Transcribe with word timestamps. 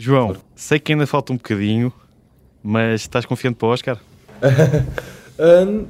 João, 0.00 0.36
sei 0.54 0.78
que 0.78 0.92
ainda 0.92 1.08
falta 1.08 1.32
um 1.32 1.36
bocadinho, 1.36 1.92
mas 2.62 3.00
estás 3.00 3.26
confiante 3.26 3.56
para 3.56 3.66
o 3.66 3.72
Oscar? 3.72 3.98
Uh, 5.38 5.86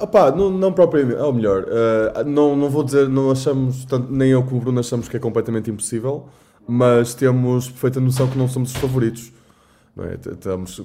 opa, 0.00 0.30
não, 0.30 0.50
não 0.50 0.72
propriamente, 0.72 1.18
ou 1.18 1.32
melhor, 1.32 1.64
uh, 1.64 2.22
não, 2.24 2.54
não 2.54 2.70
vou 2.70 2.84
dizer, 2.84 3.08
não 3.08 3.28
achamos, 3.28 3.84
tanto, 3.84 4.12
nem 4.12 4.30
eu 4.30 4.40
como 4.44 4.58
o 4.58 4.60
Bruno 4.60 4.78
achamos 4.78 5.08
que 5.08 5.16
é 5.16 5.18
completamente 5.18 5.68
impossível, 5.68 6.28
mas 6.64 7.12
temos 7.12 7.68
perfeita 7.68 7.98
noção 7.98 8.28
que 8.28 8.38
não 8.38 8.46
somos 8.46 8.72
os 8.72 8.76
favoritos. 8.76 9.32
Não 9.96 10.04
é? 10.04 10.16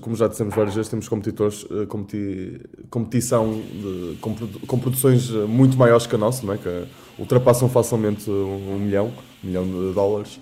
Como 0.01 0.15
já 0.15 0.27
dissemos 0.27 0.55
várias 0.55 0.73
vezes, 0.73 0.89
temos 0.89 1.07
competidores, 1.07 1.67
competi, 1.87 2.59
competição 2.89 3.61
de, 3.61 4.17
com, 4.19 4.35
com, 4.65 4.79
produções 4.79 5.29
muito 5.29 5.77
maiores 5.77 6.07
que 6.07 6.15
a 6.15 6.17
nossa, 6.17 6.43
não 6.43 6.55
é? 6.55 6.57
que 6.57 6.85
ultrapassam 7.19 7.69
facilmente 7.69 8.27
um, 8.27 8.73
um 8.73 8.79
milhão, 8.79 9.13
um 9.43 9.47
milhão 9.47 9.65
de 9.65 9.93
dólares. 9.93 10.39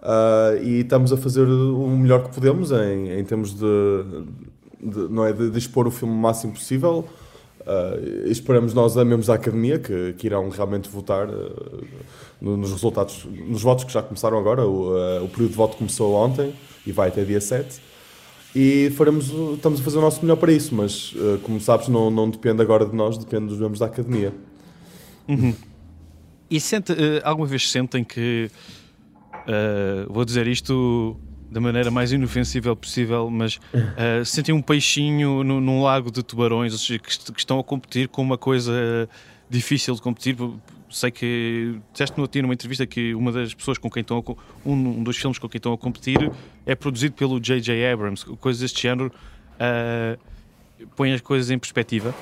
Uh, 0.00 0.56
e 0.62 0.80
estamos 0.80 1.12
a 1.12 1.16
fazer 1.16 1.44
o 1.44 1.86
melhor 1.88 2.24
que 2.24 2.34
podemos 2.34 2.72
em, 2.72 3.18
em 3.18 3.22
termos 3.22 3.52
de, 3.52 3.66
de, 4.82 4.98
não 5.10 5.26
é, 5.26 5.32
de, 5.32 5.50
de, 5.50 5.58
expor 5.58 5.86
o 5.86 5.90
filme 5.90 6.14
o 6.14 6.16
máximo 6.16 6.54
possível. 6.54 7.06
Uh, 7.60 8.26
esperamos 8.26 8.72
nós, 8.72 8.96
amemos 8.96 9.28
a 9.28 9.34
Academia, 9.34 9.78
que, 9.78 10.14
que 10.14 10.26
irão 10.26 10.48
realmente 10.48 10.88
votar 10.88 11.28
uh, 11.28 11.86
nos 12.40 12.70
resultados, 12.70 13.26
nos 13.46 13.62
votos 13.62 13.84
que 13.84 13.92
já 13.92 14.02
começaram 14.02 14.38
agora. 14.38 14.66
O, 14.66 14.94
o 15.22 15.28
período 15.28 15.50
de 15.50 15.56
voto 15.56 15.76
começou 15.76 16.14
ontem 16.14 16.54
e 16.86 16.92
vai 16.92 17.08
até 17.08 17.22
dia 17.22 17.40
7. 17.40 17.82
E 18.54 18.90
faremos, 18.96 19.30
estamos 19.54 19.80
a 19.80 19.84
fazer 19.84 19.98
o 19.98 20.00
nosso 20.00 20.22
melhor 20.22 20.36
para 20.36 20.50
isso, 20.50 20.74
mas 20.74 21.14
como 21.44 21.60
sabes, 21.60 21.86
não, 21.86 22.10
não 22.10 22.28
depende 22.28 22.60
agora 22.60 22.84
de 22.84 22.96
nós, 22.96 23.16
depende 23.16 23.46
dos 23.46 23.58
membros 23.58 23.78
da 23.78 23.86
Academia. 23.86 24.32
Uhum. 25.28 25.54
E 26.50 26.58
sente, 26.58 26.92
alguma 27.22 27.46
vez 27.46 27.70
sentem 27.70 28.02
que, 28.02 28.50
vou 30.08 30.24
dizer 30.24 30.46
isto 30.46 31.18
da 31.50 31.60
maneira 31.60 31.90
mais 31.90 32.12
inofensível 32.12 32.76
possível, 32.76 33.28
mas 33.28 33.56
uh, 33.56 34.24
sentem 34.24 34.54
um 34.54 34.62
peixinho 34.62 35.42
no, 35.42 35.60
num 35.60 35.82
lago 35.82 36.10
de 36.10 36.22
tubarões, 36.22 36.72
ou 36.72 36.78
seja, 36.78 36.98
que, 36.98 37.32
que, 37.32 37.40
estão 37.40 37.58
a 37.58 37.64
competir 37.64 38.08
com 38.08 38.22
uma 38.22 38.38
coisa 38.38 39.08
difícil 39.48 39.94
de 39.94 40.00
competir. 40.00 40.36
Sei 40.88 41.10
que 41.10 41.78
disseste 41.92 42.18
no 42.18 42.28
numa 42.42 42.54
entrevista 42.54 42.84
que 42.84 43.14
uma 43.14 43.30
das 43.30 43.54
pessoas 43.54 43.78
com 43.78 43.88
quem 43.88 44.00
estão 44.00 44.18
a, 44.18 44.68
um, 44.68 44.72
um, 44.72 45.02
dos 45.04 45.16
filmes 45.16 45.38
com 45.38 45.48
quem 45.48 45.58
estão 45.58 45.72
a 45.72 45.78
competir 45.78 46.32
é 46.66 46.74
produzido 46.74 47.14
pelo 47.14 47.40
J.J. 47.40 47.92
Abrams, 47.92 48.24
coisas 48.40 48.60
deste 48.60 48.82
género 48.82 49.12
uh, 49.54 50.18
põem 50.96 51.12
as 51.12 51.20
coisas 51.20 51.50
em 51.50 51.58
perspectiva. 51.58 52.14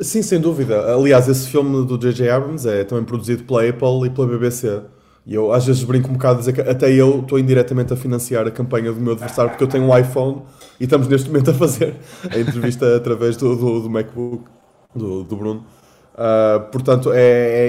Sim, 0.00 0.20
sem 0.20 0.40
dúvida. 0.40 0.92
Aliás, 0.94 1.28
esse 1.28 1.48
filme 1.48 1.86
do 1.86 1.96
J.J. 1.96 2.28
Abrams 2.28 2.68
é 2.68 2.84
também 2.84 3.04
produzido 3.04 3.44
pela 3.44 3.66
Apple 3.66 4.06
e 4.06 4.10
pela 4.10 4.26
BBC. 4.26 4.82
E 5.26 5.34
eu 5.34 5.52
às 5.52 5.66
vezes 5.66 5.84
brinco 5.84 6.08
um 6.08 6.14
bocado 6.14 6.36
a 6.36 6.38
dizer 6.40 6.52
que 6.52 6.60
até 6.60 6.90
eu 6.92 7.20
estou 7.20 7.38
indiretamente 7.38 7.92
a 7.92 7.96
financiar 7.96 8.46
a 8.46 8.50
campanha 8.50 8.92
do 8.92 9.00
meu 9.00 9.12
adversário 9.12 9.50
porque 9.50 9.64
eu 9.64 9.68
tenho 9.68 9.84
um 9.84 9.96
iPhone 9.96 10.42
e 10.78 10.84
estamos 10.84 11.06
neste 11.08 11.28
momento 11.28 11.50
a 11.50 11.54
fazer 11.54 11.96
a 12.30 12.38
entrevista 12.38 12.96
através 12.96 13.36
do, 13.36 13.54
do, 13.54 13.80
do 13.82 13.90
MacBook 13.90 14.44
do, 14.94 15.24
do 15.24 15.36
Bruno. 15.36 15.64
Uh, 16.14 16.70
portanto, 16.70 17.12
é, 17.12 17.20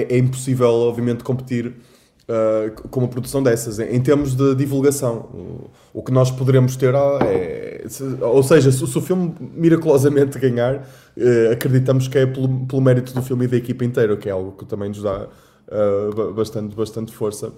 é, 0.02 0.06
é, 0.10 0.18
impossível, 0.18 0.68
obviamente, 0.68 1.22
competir 1.22 1.68
uh, 1.68 2.88
com 2.88 3.00
uma 3.00 3.08
produção 3.08 3.42
dessas. 3.42 3.78
Em, 3.78 3.96
em 3.96 4.00
termos 4.00 4.34
de 4.34 4.54
divulgação, 4.54 5.30
o, 5.32 5.70
o, 6.00 6.02
que 6.02 6.12
nós 6.12 6.30
poderemos 6.30 6.76
ter 6.76 6.94
é. 7.22 7.84
Se, 7.86 8.02
ou 8.20 8.42
seja, 8.42 8.70
se, 8.70 8.86
se, 8.86 8.98
o 8.98 9.00
filme 9.00 9.34
miraculosamente 9.40 10.38
ganhar, 10.38 10.76
uh, 10.76 11.52
acreditamos 11.52 12.08
que 12.08 12.18
é 12.18 12.26
pelo, 12.26 12.66
pelo 12.66 12.82
mérito 12.82 13.14
do 13.14 13.22
filme 13.22 13.44
e 13.44 13.48
da 13.48 13.56
equipa 13.56 13.84
inteira, 13.84 14.16
que 14.16 14.28
é 14.28 14.32
algo 14.32 14.52
que 14.52 14.64
também 14.66 14.88
nos 14.88 15.02
dá 15.02 15.28
uh, 15.72 16.32
bastante, 16.32 16.76
bastante 16.76 17.12
força. 17.12 17.52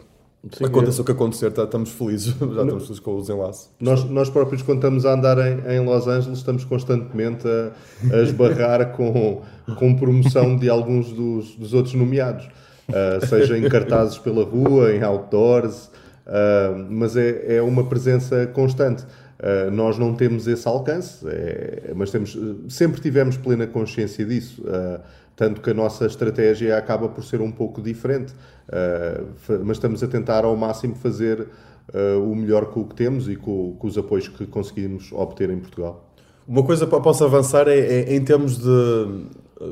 Sim, 0.52 0.66
Aconteça 0.66 1.00
é. 1.00 1.02
o 1.02 1.04
que 1.04 1.12
acontecer, 1.12 1.50
tá, 1.52 1.64
estamos 1.64 1.90
felizes, 1.90 2.34
já 2.38 2.46
estamos 2.46 2.82
felizes 2.84 2.98
com 3.00 3.16
o 3.16 3.20
desenlace. 3.20 3.68
Nós, 3.80 4.04
nós 4.04 4.28
próprios, 4.28 4.62
quando 4.62 4.78
estamos 4.78 5.06
a 5.06 5.14
andar 5.14 5.38
em, 5.38 5.74
em 5.74 5.80
Los 5.80 6.06
Angeles, 6.06 6.38
estamos 6.38 6.64
constantemente 6.64 7.46
a, 7.48 7.72
a 8.14 8.22
esbarrar 8.22 8.92
com, 8.96 9.42
com 9.76 9.96
promoção 9.96 10.56
de 10.56 10.68
alguns 10.68 11.12
dos, 11.12 11.56
dos 11.56 11.72
outros 11.72 11.94
nomeados, 11.94 12.46
uh, 12.88 13.26
seja 13.26 13.56
em 13.56 13.66
cartazes 13.68 14.18
pela 14.18 14.44
rua, 14.44 14.92
em 14.92 15.02
outdoors, 15.02 15.86
uh, 16.26 16.86
mas 16.90 17.16
é, 17.16 17.56
é 17.56 17.62
uma 17.62 17.84
presença 17.84 18.46
constante. 18.48 19.02
Uh, 19.44 19.70
nós 19.70 19.98
não 19.98 20.14
temos 20.14 20.46
esse 20.46 20.66
alcance, 20.68 21.26
é, 21.26 21.92
mas 21.94 22.10
temos, 22.10 22.38
sempre 22.68 23.00
tivemos 23.00 23.36
plena 23.36 23.66
consciência 23.66 24.24
disso. 24.24 24.62
Uh, 24.62 25.00
tanto 25.36 25.60
que 25.60 25.70
a 25.70 25.74
nossa 25.74 26.06
estratégia 26.06 26.76
acaba 26.76 27.08
por 27.08 27.24
ser 27.24 27.40
um 27.40 27.50
pouco 27.50 27.82
diferente, 27.82 28.32
uh, 28.68 29.64
mas 29.64 29.76
estamos 29.76 30.02
a 30.02 30.06
tentar 30.06 30.44
ao 30.44 30.56
máximo 30.56 30.94
fazer 30.94 31.40
uh, 31.40 32.22
o 32.22 32.34
melhor 32.34 32.66
com 32.66 32.80
o 32.80 32.84
que 32.84 32.94
temos 32.94 33.28
e 33.28 33.36
com, 33.36 33.74
com, 33.78 33.86
os 33.86 33.98
apoios 33.98 34.28
que 34.28 34.46
conseguimos 34.46 35.12
obter 35.12 35.50
em 35.50 35.58
Portugal. 35.58 36.04
Uma 36.46 36.62
coisa 36.62 36.86
que 36.86 37.00
posso 37.00 37.24
avançar 37.24 37.68
é, 37.68 37.78
é, 37.78 38.14
em 38.14 38.22
termos 38.22 38.58
de, 38.58 39.26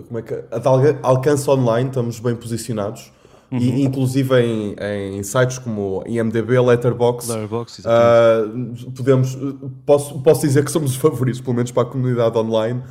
como 0.09 0.19
é 0.19 0.23
que, 0.23 0.35
de 0.35 0.99
alcance 1.03 1.49
online, 1.49 1.89
estamos 1.89 2.19
bem 2.19 2.35
posicionados. 2.35 3.13
Uhum. 3.51 3.59
E, 3.59 3.85
inclusive 3.85 4.35
em, 4.41 4.75
em, 5.19 5.23
sites 5.23 5.59
como 5.59 6.03
IMDB, 6.07 6.59
Letterboxd, 6.59 7.31
Letterboxd 7.31 7.83
uh, 7.87 8.91
podemos, 8.93 9.39
posso, 9.85 10.19
posso 10.21 10.41
dizer 10.41 10.65
que 10.65 10.71
somos 10.71 10.93
os 10.93 10.97
favoritos, 10.97 11.39
pelo 11.43 11.57
menos 11.57 11.71
para 11.71 11.83
a 11.83 11.87
comunidade 11.87 12.39
online. 12.39 12.83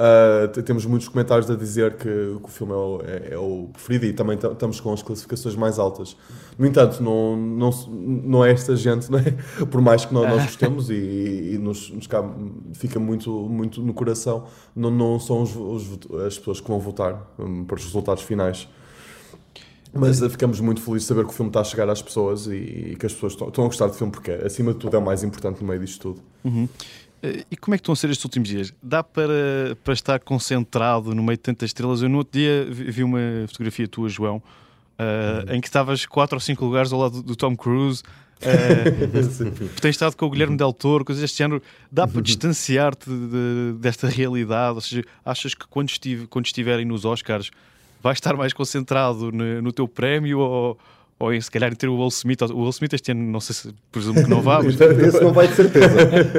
Uh, 0.00 0.62
temos 0.62 0.86
muitos 0.86 1.08
comentários 1.08 1.50
a 1.50 1.56
dizer 1.56 1.96
que, 1.96 2.04
que 2.04 2.44
o 2.44 2.48
filme 2.48 2.72
é 2.72 2.76
o, 2.76 3.02
é, 3.04 3.28
é 3.32 3.38
o, 3.38 3.68
preferido 3.72 4.06
e 4.06 4.12
também 4.12 4.38
estamos 4.38 4.78
com 4.78 4.92
as 4.92 5.02
classificações 5.02 5.56
mais 5.56 5.76
altas. 5.76 6.16
No 6.56 6.64
entanto, 6.64 7.02
não, 7.02 7.36
não, 7.36 7.70
não 7.88 8.44
é 8.44 8.52
esta 8.52 8.76
gente, 8.76 9.08
é? 9.16 9.32
por 9.66 9.80
mais 9.80 10.04
que 10.04 10.14
nós, 10.14 10.28
nós 10.30 10.44
gostemos 10.44 10.88
e, 10.88 11.54
e 11.54 11.58
nos, 11.58 11.90
nos 11.90 12.06
cabe, 12.06 12.32
fica 12.74 13.00
muito, 13.00 13.28
muito 13.48 13.82
no 13.82 13.92
coração, 13.92 14.44
não, 14.74 14.88
não 14.88 15.18
são 15.18 15.42
os, 15.42 15.56
os, 15.56 15.98
as 16.24 16.38
pessoas 16.38 16.60
que 16.60 16.68
vão 16.68 16.78
votar 16.78 17.34
um, 17.36 17.64
para 17.64 17.74
os 17.74 17.84
resultados 17.84 18.22
finais. 18.22 18.68
Mas 19.92 20.22
uh, 20.22 20.30
ficamos 20.30 20.60
muito 20.60 20.80
felizes 20.80 21.02
de 21.02 21.08
saber 21.08 21.24
que 21.24 21.30
o 21.30 21.32
filme 21.32 21.50
está 21.50 21.60
a 21.60 21.64
chegar 21.64 21.88
às 21.88 22.00
pessoas 22.00 22.46
e, 22.46 22.90
e 22.92 22.96
que 22.96 23.04
as 23.04 23.12
pessoas 23.12 23.32
estão, 23.32 23.48
estão, 23.48 23.64
a 23.64 23.66
gostar 23.66 23.88
do 23.88 23.94
filme, 23.94 24.12
porque 24.12 24.30
acima 24.30 24.72
de 24.72 24.78
tudo 24.78 24.94
é 24.94 24.98
o 25.00 25.04
mais 25.04 25.24
importante 25.24 25.60
no 25.60 25.66
meio 25.66 25.80
disto 25.80 26.00
tudo. 26.00 26.22
Uhum. 26.44 26.68
E 27.22 27.56
como 27.56 27.74
é 27.74 27.78
que 27.78 27.82
estão 27.82 27.92
a 27.92 27.96
ser 27.96 28.10
estes 28.10 28.24
últimos 28.24 28.48
dias? 28.48 28.72
Dá 28.82 29.02
para, 29.02 29.76
para 29.82 29.92
estar 29.92 30.20
concentrado 30.20 31.14
no 31.14 31.22
meio 31.22 31.36
de 31.36 31.42
tantas 31.42 31.70
estrelas? 31.70 32.00
Eu 32.00 32.08
no 32.08 32.18
outro 32.18 32.38
dia 32.38 32.64
vi 32.70 33.02
uma 33.02 33.18
fotografia 33.48 33.88
tua, 33.88 34.08
João, 34.08 34.36
uh, 34.36 35.52
em 35.52 35.60
que 35.60 35.66
estavas 35.66 36.06
4 36.06 36.36
ou 36.36 36.40
5 36.40 36.64
lugares 36.64 36.92
ao 36.92 37.00
lado 37.00 37.22
do 37.22 37.34
Tom 37.34 37.56
Cruise. 37.56 38.02
Uh, 38.38 39.68
tens 39.80 39.96
estado 39.96 40.14
com 40.14 40.26
o 40.26 40.30
Guilherme 40.30 40.56
Del 40.56 40.72
Toro, 40.72 41.04
coisas 41.04 41.20
deste 41.20 41.38
género. 41.38 41.60
Dá 41.90 42.06
para 42.06 42.22
distanciar-te 42.22 43.10
de, 43.10 43.74
desta 43.80 44.06
realidade? 44.06 44.76
Ou 44.76 44.80
seja, 44.80 45.02
achas 45.24 45.54
que 45.54 45.66
quando, 45.66 45.88
estive, 45.88 46.28
quando 46.28 46.46
estiverem 46.46 46.84
nos 46.84 47.04
Oscars 47.04 47.50
vais 48.00 48.16
estar 48.16 48.36
mais 48.36 48.52
concentrado 48.52 49.32
no, 49.32 49.60
no 49.60 49.72
teu 49.72 49.88
prémio 49.88 50.38
ou 50.38 50.78
ou 51.18 51.32
em, 51.32 51.40
se 51.40 51.50
calhar 51.50 51.74
ter 51.76 51.88
o 51.88 51.96
Will 51.96 52.08
Smith. 52.08 52.42
O 52.42 52.60
Will 52.60 52.70
Smith 52.70 52.92
este 52.92 53.12
ano, 53.12 53.22
não 53.30 53.40
sei 53.40 53.54
se 53.54 53.74
presumo 53.90 54.22
que 54.22 54.30
não 54.30 54.40
vá. 54.40 54.60
Mas... 54.62 54.80
Esse 54.80 55.20
não 55.20 55.32
vai 55.32 55.48
de 55.48 55.54
certeza. 55.54 55.96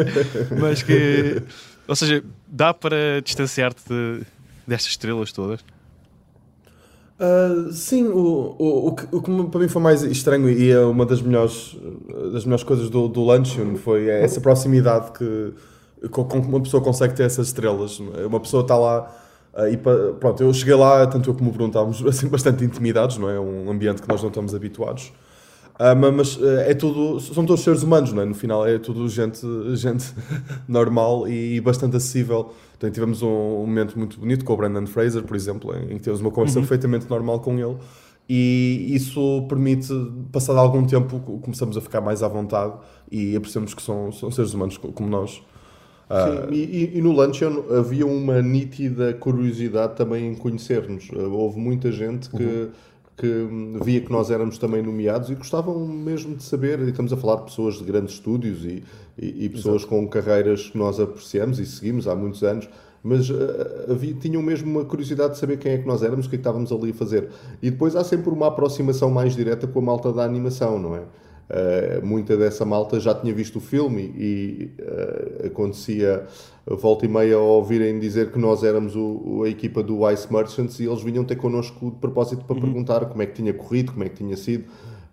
mas 0.59 0.83
que. 0.83 1.41
Ou 1.87 1.95
seja, 1.95 2.23
dá 2.47 2.73
para 2.73 3.21
distanciar-te 3.21 3.81
de, 3.89 4.21
destas 4.65 4.91
estrelas 4.91 5.31
todas? 5.31 5.61
Uh, 7.19 7.73
sim, 7.73 8.05
o, 8.07 8.55
o, 8.57 8.87
o, 8.87 8.95
que, 8.95 9.07
o 9.11 9.21
que 9.21 9.43
para 9.49 9.59
mim 9.59 9.67
foi 9.67 9.81
mais 9.81 10.03
estranho 10.03 10.49
e 10.49 10.71
é 10.71 10.79
uma 10.79 11.05
das 11.05 11.21
melhores, 11.21 11.75
das 12.31 12.45
melhores 12.45 12.63
coisas 12.63 12.89
do, 12.89 13.09
do 13.09 13.21
Luncheon 13.21 13.75
foi 13.75 14.07
essa 14.07 14.39
proximidade 14.39 15.11
que 15.11 15.53
com, 16.11 16.23
com 16.23 16.37
uma 16.37 16.61
pessoa 16.61 16.81
consegue 16.81 17.13
ter 17.15 17.23
essas 17.23 17.47
estrelas. 17.47 17.99
Uma 17.99 18.39
pessoa 18.39 18.61
está 18.61 18.77
lá 18.77 19.13
e 19.71 19.77
pronto, 19.77 20.41
eu 20.41 20.53
cheguei 20.53 20.75
lá, 20.75 21.05
tanto 21.07 21.29
eu 21.29 21.33
como 21.33 21.49
o 21.49 21.53
Bruno 21.53 21.69
estávamos 21.69 22.05
assim, 22.05 22.27
bastante 22.27 22.63
intimidados, 22.63 23.17
não 23.17 23.29
é? 23.29 23.39
Um 23.39 23.69
ambiente 23.69 24.01
que 24.01 24.07
nós 24.07 24.21
não 24.21 24.29
estamos 24.29 24.53
habituados. 24.53 25.11
Uh, 25.79 26.11
mas 26.11 26.35
uh, 26.35 26.59
é 26.59 26.73
tudo, 26.73 27.21
são 27.21 27.45
todos 27.45 27.63
seres 27.63 27.83
humanos, 27.83 28.11
não 28.11 28.21
é? 28.21 28.25
No 28.25 28.35
final 28.35 28.67
é 28.67 28.77
tudo 28.77 29.07
gente, 29.07 29.39
gente 29.77 30.13
normal 30.67 31.25
e 31.25 31.61
bastante 31.61 31.95
acessível. 31.95 32.51
Então, 32.77 32.91
tivemos 32.91 33.21
um, 33.21 33.29
momento 33.65 33.97
muito 33.97 34.19
bonito 34.19 34.43
com 34.43 34.53
o 34.53 34.57
Brandon 34.57 34.85
Fraser, 34.85 35.23
por 35.23 35.37
exemplo, 35.37 35.73
em, 35.73 35.83
em 35.85 35.95
que 35.95 35.99
tivemos 35.99 36.19
uma 36.19 36.31
conversa 36.31 36.59
uhum. 36.59 36.65
perfeitamente 36.65 37.09
normal 37.09 37.39
com 37.39 37.57
ele. 37.57 37.77
E 38.27 38.93
isso 38.93 39.45
permite, 39.47 39.87
passado 40.31 40.59
algum 40.59 40.85
tempo, 40.85 41.19
começamos 41.41 41.77
a 41.77 41.81
ficar 41.81 42.01
mais 42.01 42.21
à 42.21 42.27
vontade 42.27 42.73
e 43.09 43.35
apreciamos 43.35 43.73
que 43.73 43.81
são, 43.81 44.11
são 44.11 44.29
seres 44.29 44.53
humanos 44.53 44.77
como 44.77 45.09
nós. 45.09 45.41
Sim, 46.09 46.47
uh, 46.47 46.53
e, 46.53 46.97
e, 46.97 47.01
no 47.01 47.11
Luncheon 47.11 47.65
havia 47.69 48.05
uma 48.05 48.41
nítida 48.41 49.13
curiosidade 49.13 49.95
também 49.95 50.27
em 50.27 50.35
conhecer-nos. 50.35 51.07
Uh, 51.11 51.31
houve 51.31 51.59
muita 51.59 51.91
gente 51.91 52.31
que, 52.31 52.43
uhum. 52.43 52.69
que 53.15 53.83
via 53.83 54.01
que 54.01 54.11
nós 54.11 54.31
éramos 54.31 54.57
também 54.57 54.81
nomeados 54.81 55.29
e 55.29 55.35
gostavam 55.35 55.85
mesmo 55.87 56.35
de 56.35 56.43
saber. 56.43 56.79
E 56.79 56.89
estamos 56.89 57.13
a 57.13 57.17
falar 57.17 57.35
de 57.35 57.43
pessoas 57.43 57.75
de 57.75 57.83
grandes 57.83 58.15
estúdios 58.15 58.65
e, 58.65 58.83
e, 59.15 59.45
e 59.45 59.49
pessoas 59.49 59.83
Exato. 59.83 59.89
com 59.89 60.07
carreiras 60.07 60.69
que 60.69 60.77
nós 60.79 60.99
apreciamos 60.99 61.59
e 61.59 61.65
seguimos 61.65 62.07
há 62.07 62.15
muitos 62.15 62.41
anos 62.43 62.67
mas 63.03 63.29
uh, 63.29 63.35
havia, 63.89 64.13
tinham 64.13 64.41
mesmo 64.41 64.69
uma 64.69 64.85
curiosidade 64.85 65.33
de 65.33 65.39
saber 65.39 65.57
quem 65.57 65.71
é 65.71 65.77
que 65.77 65.87
nós 65.87 66.03
éramos, 66.03 66.25
o 66.25 66.29
que 66.29 66.35
é 66.35 66.37
que 66.37 66.41
estávamos 66.41 66.71
ali 66.71 66.91
a 66.91 66.93
fazer. 66.93 67.29
E 67.61 67.71
depois 67.71 67.95
há 67.95 68.03
sempre 68.03 68.29
uma 68.29 68.47
aproximação 68.47 69.09
mais 69.09 69.35
direta 69.35 69.65
com 69.67 69.79
a 69.79 69.81
malta 69.81 70.11
da 70.11 70.23
animação, 70.23 70.77
não 70.77 70.95
é? 70.95 71.03
Uh, 71.49 72.05
muita 72.05 72.37
dessa 72.37 72.63
malta 72.63 72.99
já 72.99 73.11
tinha 73.15 73.33
visto 73.33 73.55
o 73.55 73.59
filme 73.59 74.13
e 74.15 74.71
uh, 74.79 75.47
acontecia 75.47 76.27
volta 76.67 77.05
e 77.05 77.09
meia 77.09 77.37
a 77.37 77.39
ouvirem 77.39 77.99
dizer 77.99 78.31
que 78.31 78.37
nós 78.37 78.63
éramos 78.63 78.95
o, 78.95 79.41
a 79.43 79.49
equipa 79.49 79.81
do 79.81 80.07
Ice 80.11 80.31
Merchants 80.31 80.79
e 80.79 80.85
eles 80.85 81.01
vinham 81.01 81.23
ter 81.23 81.37
connosco 81.37 81.89
de 81.89 81.97
propósito 81.97 82.45
para 82.45 82.55
uhum. 82.55 82.61
perguntar 82.61 83.05
como 83.05 83.23
é 83.23 83.25
que 83.25 83.33
tinha 83.33 83.51
corrido, 83.51 83.93
como 83.93 84.03
é 84.03 84.09
que 84.09 84.17
tinha 84.17 84.37
sido. 84.37 84.65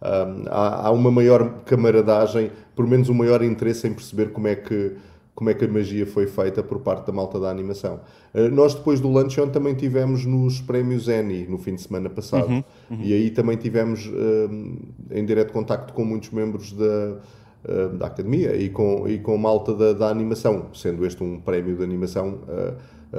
Um, 0.03 0.45
há, 0.49 0.89
há, 0.89 0.91
uma 0.91 1.11
maior 1.11 1.63
camaradagem, 1.65 2.51
por 2.75 2.87
menos 2.87 3.09
um 3.09 3.15
maior 3.15 3.43
interesse 3.43 3.89
em 3.89 3.95
perceber 3.95 4.31
como 4.31 4.47
é 4.47 4.55
que 4.55 4.93
como 5.37 5.51
é 5.51 5.55
que 5.55 5.67
a 5.67 5.69
magia 5.69 6.07
foi 6.07 6.27
feita 6.27 6.63
por 6.63 6.81
parte 6.81 7.07
da 7.07 7.13
malta 7.13 7.39
da 7.39 7.51
animação. 7.51 8.01
Uh, 8.35 8.49
nós 8.51 8.75
depois 8.75 9.01
do 9.01 9.09
Luncheon 9.09 9.51
também 9.51 9.75
tivemos 9.75 10.25
nos 10.25 10.63
prémios 10.63 11.09
Annie 11.09 11.47
no 11.47 11.59
fim 11.59 11.75
de 11.75 11.83
semana 11.83 12.09
passado 12.09 12.49
uhum, 12.49 12.65
uhum. 12.91 13.01
e 13.03 13.13
aí 13.13 13.31
também 13.31 13.57
tivemos 13.59 14.07
uh, 14.07 14.51
em 15.11 15.25
direto 15.25 15.53
contacto 15.53 15.93
com 15.93 16.07
muitos 16.07 16.31
membros 16.31 16.73
da, 16.73 17.19
uh, 17.69 17.89
da 17.99 18.07
academia 18.07 18.57
e 18.57 18.71
com, 18.71 19.07
e 19.07 19.19
com 19.19 19.37
malta 19.37 19.75
da, 19.75 19.93
da 19.93 20.09
animação, 20.09 20.69
sendo 20.73 21.05
este 21.05 21.23
um 21.23 21.39
prémio 21.39 21.77
de 21.77 21.85
animação 21.85 22.41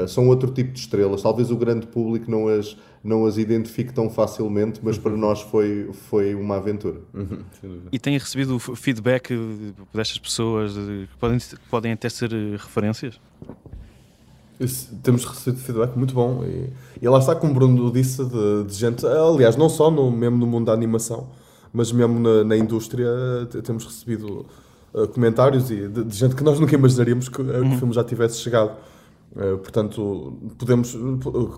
são 0.08 0.28
outro 0.28 0.52
tipo 0.52 0.72
de 0.72 0.80
estrelas. 0.80 1.22
Talvez 1.22 1.50
o 1.52 1.56
grande 1.56 1.88
público 1.88 2.30
não 2.30 2.48
as, 2.48 2.78
não 3.04 3.26
as 3.26 3.38
identifique 3.38 3.94
tão 3.94 4.10
facilmente, 4.10 4.80
mas 4.84 4.98
para 4.98 5.16
nós 5.16 5.42
foi, 5.42 5.90
foi 5.94 6.36
uma 6.36 6.58
aventura. 6.58 7.00
Uhum. 7.14 7.40
E 7.92 7.98
têm 7.98 8.18
recebido 8.18 8.60
feedback 8.60 9.34
destas 9.94 10.18
pessoas 10.18 10.74
que 10.74 11.18
podem, 11.20 11.40
podem 11.70 11.92
até 11.94 12.10
ser 12.10 12.34
eh, 12.34 12.58
referências? 12.58 13.20
Temos 15.04 15.24
recebido 15.24 15.62
feedback 15.62 15.96
muito 15.96 16.16
bom 16.16 16.44
e, 16.44 16.70
e 17.00 17.08
lá 17.08 17.20
está, 17.20 17.36
como 17.36 17.52
o 17.52 17.56
Bruno 17.56 17.92
disse, 17.92 18.26
de, 18.26 18.64
de, 18.66 18.74
gente, 18.74 19.06
aliás, 19.06 19.56
não 19.56 19.70
só 19.70 19.92
no, 19.92 20.10
mesmo 20.10 20.38
no 20.38 20.48
mundo 20.48 20.66
da 20.66 20.74
animação, 20.74 21.28
mas 21.72 21.92
mesmo 21.92 22.20
na, 22.20 22.44
na 22.44 22.58
indústria, 22.58 23.08
temos 23.64 23.86
recebido 23.86 24.48
uh, 24.94 25.08
comentários 25.10 25.70
e 25.70 25.88
de, 25.88 26.04
de, 26.04 26.16
gente 26.16 26.36
que 26.36 26.44
nós 26.44 26.60
nunca 26.60 26.74
imaginaríamos 26.74 27.30
que, 27.30 27.40
uhum. 27.40 27.70
que 27.70 27.76
o 27.76 27.78
filme 27.78 27.94
já 27.94 28.04
tivesse 28.04 28.40
chegado. 28.40 28.72
Uh, 29.36 29.58
portanto, 29.58 30.40
podemos, 30.58 30.98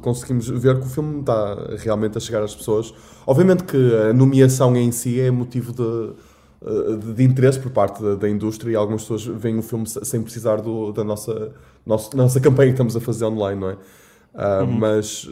conseguimos 0.01 0.48
ver 0.50 0.80
que 0.80 0.86
o 0.86 0.89
filme 0.89 1.21
está 1.21 1.56
realmente 1.77 2.18
a 2.18 2.21
chegar 2.21 2.44
às 2.44 2.54
pessoas. 2.54 2.94
Obviamente 3.25 3.63
que 3.63 3.77
a 4.10 4.13
nomeação 4.13 4.75
em 4.75 4.92
si 4.92 5.19
é 5.19 5.31
motivo 5.31 5.71
de, 5.71 6.13
eh, 6.62 6.98
de, 6.98 7.13
de 7.13 7.24
interesse 7.24 7.57
por 7.60 7.71
parte 7.71 8.04
da, 8.04 8.16
da, 8.16 8.30
indústria 8.30 8.74
e 8.74 8.75
algumas 8.75 9.04
pessoas 9.04 9.24
veem 9.24 9.57
o 9.57 9.62
filme 9.62 9.88
sem 9.88 10.21
precisar 10.21 10.57
do, 10.57 10.92
da 10.92 11.06
nossa, 11.06 11.54
nossa, 11.86 12.18
nossa 12.18 12.39
campanha 12.42 12.69
que 12.69 12.74
estamos 12.74 12.98
a 12.98 13.00
fazer 13.00 13.24
online, 13.25 13.62
não 13.62 13.69
é? 13.69 13.74
Uh, 13.74 14.63
uhum. 14.63 14.71
Mas 14.80 15.30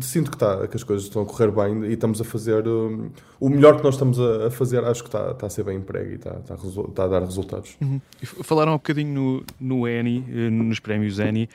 sinto 0.00 0.30
que, 0.30 0.36
tá, 0.36 0.66
que 0.66 0.76
as 0.76 0.82
coisas 0.82 1.04
estão 1.04 1.22
a 1.22 1.26
correr 1.26 1.50
bem 1.50 1.84
e 1.84 1.92
estamos 1.92 2.20
a 2.20 2.24
fazer 2.24 2.66
um, 2.66 3.10
o 3.38 3.48
melhor 3.48 3.76
que 3.76 3.84
nós 3.84 3.94
estamos 3.94 4.18
a, 4.18 4.50
fazer. 4.50 4.84
Acho 4.84 5.02
que 5.02 5.08
está, 5.08 5.30
está 5.30 5.46
a 5.46 5.50
ser 5.50 5.64
bem 5.64 5.78
emprego 5.78 6.10
e 6.10 6.14
está, 6.14 6.36
está, 6.38 6.54
a, 6.54 6.88
está 6.88 7.04
a 7.04 7.08
dar 7.08 7.22
resultados. 7.22 7.76
Uhum. 7.80 8.00
Falaram 8.42 8.72
um 8.72 8.76
bocadinho 8.76 9.44
no, 9.60 9.78
no 9.78 9.84
Annie, 9.86 10.24
eh, 10.28 10.50
nos 10.50 10.80
prémios 10.80 11.20
Annie, 11.20 11.48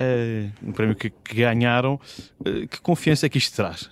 uh, 0.00 0.68
um 0.68 0.72
prémio 0.72 0.96
que, 0.96 1.10
que 1.10 1.36
ganharam. 1.36 2.00
Uh, 2.40 2.66
que 2.66 2.80
confiança 2.80 3.26
é 3.26 3.28
que 3.28 3.38
isto 3.38 3.54
traz? 3.54 3.90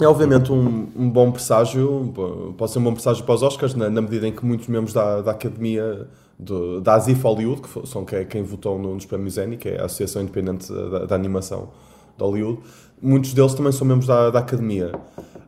É 0.00 0.06
obviamente 0.06 0.50
um, 0.52 0.88
um, 0.96 1.10
bom 1.10 1.30
presságio, 1.30 2.12
pode 2.56 2.72
ser 2.72 2.78
um 2.78 2.84
bom 2.84 2.92
presságio 2.92 3.24
para 3.24 3.34
os 3.34 3.42
Oscars, 3.42 3.74
na, 3.74 3.90
na 3.90 4.00
medida 4.00 4.26
em 4.26 4.32
que 4.32 4.44
muitos 4.44 4.66
membros 4.66 4.94
da, 4.94 5.20
da 5.20 5.32
academia 5.32 6.08
do, 6.40 6.80
da 6.80 6.94
ASIF 6.94 7.22
Hollywood, 7.22 7.62
que 7.62 7.86
são 7.86 8.04
quem, 8.04 8.24
quem 8.24 8.42
votou 8.42 8.78
nos 8.78 9.04
prémios 9.04 9.36
Emmy, 9.36 9.56
que 9.56 9.68
é 9.68 9.80
a 9.80 9.84
Associação 9.84 10.22
Independente 10.22 10.72
da, 10.72 11.06
da 11.06 11.14
Animação 11.14 11.68
de 12.16 12.24
Hollywood, 12.24 12.60
muitos 13.00 13.34
deles 13.34 13.54
também 13.54 13.72
são 13.72 13.86
membros 13.86 14.06
da, 14.06 14.30
da 14.30 14.38
academia. 14.38 14.92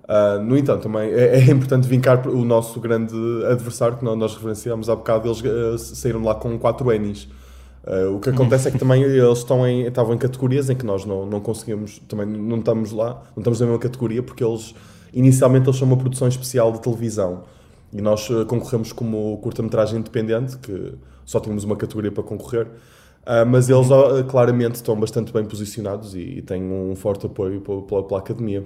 Uh, 0.04 0.42
no 0.42 0.56
entanto, 0.58 0.82
também 0.82 1.10
é, 1.10 1.38
é, 1.38 1.50
importante 1.50 1.88
vincar 1.88 2.26
o 2.28 2.44
nosso 2.44 2.78
grande 2.80 3.14
adversário, 3.50 3.96
que 3.96 4.04
nós, 4.04 4.18
nós 4.18 4.34
referenciamos 4.34 4.90
há 4.90 4.96
bocado, 4.96 5.28
eles 5.28 5.40
uh, 5.40 5.78
saíram 5.78 6.22
lá 6.22 6.34
com 6.34 6.58
4 6.58 6.92
Emmys. 6.92 7.28
Uh, 7.84 8.14
o 8.14 8.20
que 8.20 8.30
acontece 8.30 8.68
é 8.68 8.70
que 8.70 8.78
também 8.78 9.02
eles 9.02 9.38
estão 9.38 9.66
em, 9.66 9.86
estavam 9.86 10.14
em 10.14 10.18
categorias 10.18 10.70
em 10.70 10.76
que 10.76 10.84
nós 10.84 11.04
não, 11.04 11.26
não 11.26 11.40
conseguimos, 11.40 12.00
também 12.06 12.26
não 12.26 12.58
estamos 12.58 12.92
lá, 12.92 13.22
não 13.34 13.40
estamos 13.40 13.60
na 13.60 13.66
mesma 13.66 13.80
categoria, 13.80 14.22
porque 14.22 14.44
eles, 14.44 14.74
inicialmente, 15.12 15.66
eles 15.66 15.78
são 15.78 15.88
uma 15.88 15.96
produção 15.96 16.28
especial 16.28 16.70
de 16.72 16.80
televisão. 16.80 17.42
E 17.92 18.00
nós 18.00 18.28
uh, 18.30 18.46
concorremos 18.46 18.92
como 18.92 19.36
curta-metragem 19.38 19.98
independente, 19.98 20.56
que 20.58 20.94
só 21.24 21.38
tínhamos 21.40 21.64
uma 21.64 21.76
categoria 21.76 22.10
para 22.10 22.22
concorrer. 22.22 22.66
Uh, 22.66 23.46
mas 23.46 23.68
eles 23.68 23.88
uh, 23.90 24.24
claramente 24.28 24.76
estão 24.76 24.98
bastante 24.98 25.32
bem 25.32 25.44
posicionados 25.44 26.14
e, 26.14 26.20
e 26.38 26.42
têm 26.42 26.62
um 26.62 26.96
forte 26.96 27.26
apoio 27.26 27.60
pela, 27.60 28.02
pela 28.02 28.18
academia. 28.18 28.64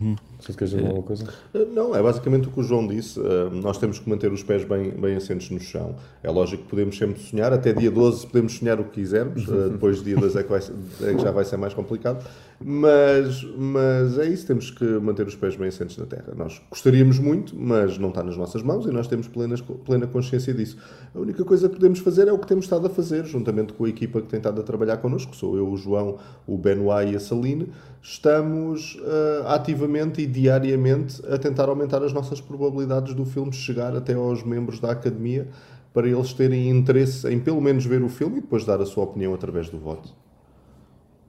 Hum. 0.00 0.16
Se 0.40 0.52
queres 0.52 0.70
dizer 0.70 0.84
alguma 0.84 1.02
coisa? 1.02 1.24
Não, 1.72 1.94
é 1.94 2.02
basicamente 2.02 2.48
o 2.48 2.50
que 2.50 2.60
o 2.60 2.62
João 2.62 2.86
disse. 2.86 3.20
Nós 3.62 3.78
temos 3.78 3.98
que 3.98 4.08
manter 4.08 4.32
os 4.32 4.42
pés 4.42 4.64
bem, 4.64 4.90
bem 4.90 5.16
assentos 5.16 5.50
no 5.50 5.60
chão. 5.60 5.96
É 6.22 6.30
lógico 6.30 6.64
que 6.64 6.68
podemos 6.68 6.96
sempre 6.96 7.20
sonhar. 7.20 7.52
Até 7.52 7.72
dia 7.72 7.90
12 7.90 8.26
podemos 8.26 8.56
sonhar 8.56 8.80
o 8.80 8.84
que 8.84 9.00
quisermos. 9.00 9.46
Depois 9.46 9.98
de 9.98 10.04
dia 10.04 10.16
12 10.16 10.38
é 10.38 10.42
que, 10.42 10.48
vai, 10.48 10.60
é 10.60 11.14
que 11.14 11.22
já 11.22 11.30
vai 11.30 11.44
ser 11.44 11.56
mais 11.56 11.74
complicado. 11.74 12.24
Mas, 12.62 13.42
mas 13.56 14.18
é 14.18 14.26
isso, 14.26 14.46
temos 14.46 14.70
que 14.70 14.84
manter 14.84 15.26
os 15.26 15.34
pés 15.34 15.56
bem 15.56 15.68
assentes 15.68 15.96
na 15.96 16.04
terra. 16.04 16.34
Nós 16.36 16.60
gostaríamos 16.70 17.18
muito, 17.18 17.58
mas 17.58 17.96
não 17.96 18.10
está 18.10 18.22
nas 18.22 18.36
nossas 18.36 18.62
mãos 18.62 18.84
e 18.84 18.90
nós 18.90 19.08
temos 19.08 19.26
plena, 19.26 19.56
plena 19.84 20.06
consciência 20.06 20.52
disso. 20.52 20.76
A 21.14 21.18
única 21.18 21.42
coisa 21.42 21.70
que 21.70 21.76
podemos 21.76 22.00
fazer 22.00 22.28
é 22.28 22.32
o 22.32 22.38
que 22.38 22.46
temos 22.46 22.66
estado 22.66 22.86
a 22.86 22.90
fazer, 22.90 23.24
juntamente 23.24 23.72
com 23.72 23.86
a 23.86 23.88
equipa 23.88 24.20
que 24.20 24.28
tem 24.28 24.36
estado 24.36 24.60
a 24.60 24.64
trabalhar 24.64 24.98
connosco, 24.98 25.34
sou 25.34 25.56
eu, 25.56 25.68
o 25.70 25.76
João, 25.76 26.18
o 26.46 26.58
Benoit 26.58 27.10
e 27.10 27.16
a 27.16 27.20
Saline. 27.20 27.72
Estamos 28.02 28.96
uh, 28.96 29.46
ativamente 29.48 30.20
e 30.20 30.26
diariamente 30.30 31.20
a 31.26 31.36
tentar 31.36 31.68
aumentar 31.68 32.02
as 32.02 32.12
nossas 32.12 32.40
probabilidades 32.40 33.14
do 33.14 33.24
filme 33.24 33.52
chegar 33.52 33.94
até 33.94 34.14
aos 34.14 34.42
membros 34.42 34.80
da 34.80 34.92
academia 34.92 35.48
para 35.92 36.08
eles 36.08 36.32
terem 36.32 36.70
interesse 36.70 37.28
em 37.28 37.38
pelo 37.38 37.60
menos 37.60 37.84
ver 37.84 38.02
o 38.02 38.08
filme 38.08 38.38
e 38.38 38.40
depois 38.40 38.64
dar 38.64 38.80
a 38.80 38.86
sua 38.86 39.04
opinião 39.04 39.34
através 39.34 39.68
do 39.68 39.78
voto. 39.78 40.14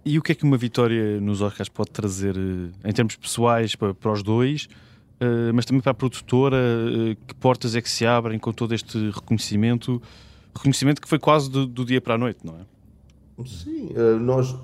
E 0.03 0.17
o 0.17 0.21
que 0.21 0.31
é 0.31 0.35
que 0.35 0.43
uma 0.43 0.57
vitória 0.57 1.19
nos 1.19 1.41
Oscars 1.41 1.69
pode 1.69 1.91
trazer 1.91 2.35
eh, 2.35 2.89
em 2.89 2.91
termos 2.91 3.15
pessoais 3.15 3.75
para, 3.75 3.93
para 3.93 4.11
os 4.11 4.23
dois, 4.23 4.65
uh, 5.21 5.53
mas 5.53 5.65
também 5.65 5.81
para 5.81 5.91
a 5.91 5.95
produtora? 5.95 6.57
Uh, 6.57 7.15
que 7.27 7.35
portas 7.35 7.75
é 7.75 7.81
que 7.81 7.89
se 7.89 8.05
abrem 8.05 8.39
com 8.39 8.51
todo 8.51 8.73
este 8.73 9.11
reconhecimento? 9.11 10.01
Reconhecimento 10.55 10.99
que 10.99 11.07
foi 11.07 11.19
quase 11.19 11.51
do, 11.51 11.67
do 11.67 11.85
dia 11.85 12.01
para 12.01 12.15
a 12.15 12.17
noite, 12.17 12.39
não 12.43 12.55
é? 12.55 12.80
Sim, 13.45 13.89
nós, 14.19 14.55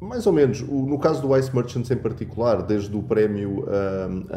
mais 0.00 0.26
ou 0.26 0.32
menos, 0.32 0.60
no 0.62 0.98
caso 0.98 1.22
do 1.22 1.36
Ice 1.36 1.54
Merchants 1.54 1.90
em 1.90 1.96
particular, 1.96 2.62
desde 2.62 2.96
o 2.96 3.02
prémio 3.02 3.64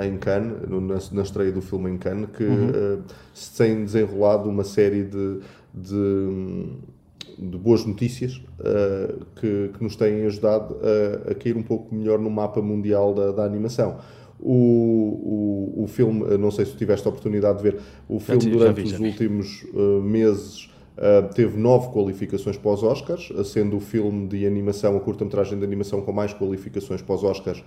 em 0.04 0.18
Cannes, 0.18 1.12
na, 1.12 1.22
estreia 1.22 1.52
do 1.52 1.62
filme 1.62 1.92
em 1.92 1.98
Cannes, 1.98 2.30
que 2.36 2.44
uhum. 2.44 3.02
se 3.34 3.58
tem 3.58 3.84
desenrolado 3.84 4.50
uma 4.50 4.64
série 4.64 5.04
de, 5.04 5.40
de 5.74 6.76
de 7.38 7.58
boas 7.58 7.86
notícias 7.86 8.42
que, 9.36 9.72
que, 9.74 9.84
nos 9.84 9.96
têm 9.96 10.26
ajudado 10.26 10.78
a, 10.82 11.32
a, 11.32 11.36
cair 11.36 11.56
um 11.58 11.64
pouco 11.64 11.94
melhor 11.94 12.20
no 12.20 12.30
mapa 12.30 12.62
mundial 12.62 13.14
da, 13.14 13.32
da 13.32 13.44
animação. 13.44 13.98
O, 14.40 15.74
o, 15.78 15.84
o 15.84 15.88
filme, 15.88 16.38
não 16.38 16.52
sei 16.52 16.66
se 16.66 16.76
tiveste 16.76 17.08
a 17.08 17.10
oportunidade 17.10 17.58
de 17.58 17.64
ver, 17.64 17.80
o 18.08 18.20
filme 18.20 18.52
durante 18.52 18.82
vi, 18.82 18.94
os 18.94 19.00
últimos 19.00 19.66
meses 20.04 20.70
uh, 20.98 21.34
teve 21.34 21.58
nove 21.58 21.90
qualificações 21.90 22.58
para 22.58 22.72
os 22.72 22.84
Oscars, 22.84 23.32
sendo 23.46 23.78
o 23.78 23.80
filme 23.80 24.28
de 24.28 24.46
animação, 24.46 24.96
a 24.98 25.00
curta-metragem 25.00 25.58
de 25.58 25.64
animação 25.64 26.02
com 26.02 26.12
mais 26.12 26.34
qualificações 26.34 27.02
para 27.02 27.16
os 27.16 27.24
Oscars 27.24 27.64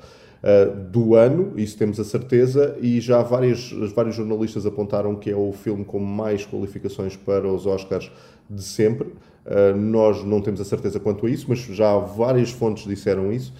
do 0.93 1.17
ano, 1.17 1.53
isso 1.57 1.77
temos 1.77 1.99
a 1.99 2.05
certeza, 2.05 2.79
e 2.81 3.01
já 3.01 3.21
várias, 3.23 3.73
vários 3.93 4.15
jornalistas 4.15 4.65
apontaram 4.67 5.17
que 5.17 5.29
é 5.29 5.35
o 5.35 5.53
filme 5.53 5.85
com 5.85 5.99
mais 5.99 6.47
qualificações 6.47 7.17
para 7.17 7.49
os 7.49 7.67
Oscars 7.67 8.09
de 8.49 8.63
sempre. 8.63 9.09
Uh, 9.09 9.77
nós 9.77 10.23
não 10.25 10.41
temos 10.41 10.61
a 10.61 10.65
certeza 10.65 11.01
quanto 11.01 11.27
a 11.27 11.31
isso, 11.31 11.47
mas 11.49 11.59
já 11.59 11.99
várias 11.99 12.51
fontes 12.51 12.87
disseram 12.87 13.33
isso. 13.33 13.53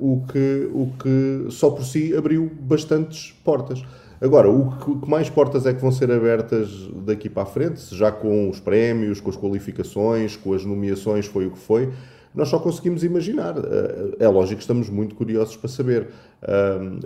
O, 0.00 0.24
que, 0.26 0.68
o 0.72 0.90
que 1.00 1.46
só 1.50 1.70
por 1.70 1.84
si 1.84 2.12
abriu 2.16 2.50
bastantes 2.60 3.30
portas. 3.44 3.84
Agora, 4.22 4.48
o 4.48 4.70
que, 5.00 5.10
mais 5.10 5.28
portas 5.28 5.66
é 5.66 5.74
que 5.74 5.80
vão 5.80 5.90
ser 5.90 6.08
abertas 6.12 6.88
daqui 7.04 7.28
para 7.28 7.42
a 7.42 7.46
frente, 7.46 7.92
já 7.92 8.12
com 8.12 8.48
os 8.48 8.60
prémios, 8.60 9.20
com 9.20 9.28
as 9.28 9.36
qualificações, 9.36 10.36
com 10.36 10.52
as 10.52 10.64
nomeações, 10.64 11.26
foi 11.26 11.46
o 11.46 11.50
que 11.50 11.58
foi, 11.58 11.92
nós 12.32 12.48
só 12.48 12.60
conseguimos 12.60 13.02
imaginar. 13.02 13.58
Ah, 13.58 14.14
é 14.20 14.28
lógico 14.28 14.58
que 14.58 14.62
estamos 14.62 14.88
muito 14.88 15.16
curiosos 15.16 15.56
para 15.56 15.68
saber, 15.68 16.06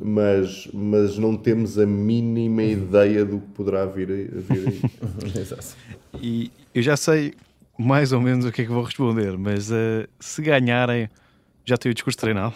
mas, 0.02 0.68
mas 0.74 1.16
não 1.16 1.38
temos 1.38 1.78
a 1.78 1.86
mínima 1.86 2.62
ideia 2.62 3.24
do 3.24 3.40
que 3.40 3.48
poderá 3.48 3.86
vir, 3.86 4.08
vir 4.08 4.68
aí. 4.68 4.82
e 6.20 6.50
eu 6.74 6.82
já 6.82 6.98
sei 6.98 7.32
mais 7.78 8.12
ou 8.12 8.20
menos 8.20 8.44
o 8.44 8.52
que 8.52 8.60
é 8.60 8.64
que 8.66 8.70
vou 8.70 8.82
responder, 8.82 9.38
mas 9.38 9.70
uh, 9.70 10.06
se 10.20 10.42
ganharem, 10.42 11.08
já 11.64 11.78
tenho 11.78 11.92
o 11.92 11.94
discurso 11.94 12.18
treinado? 12.18 12.54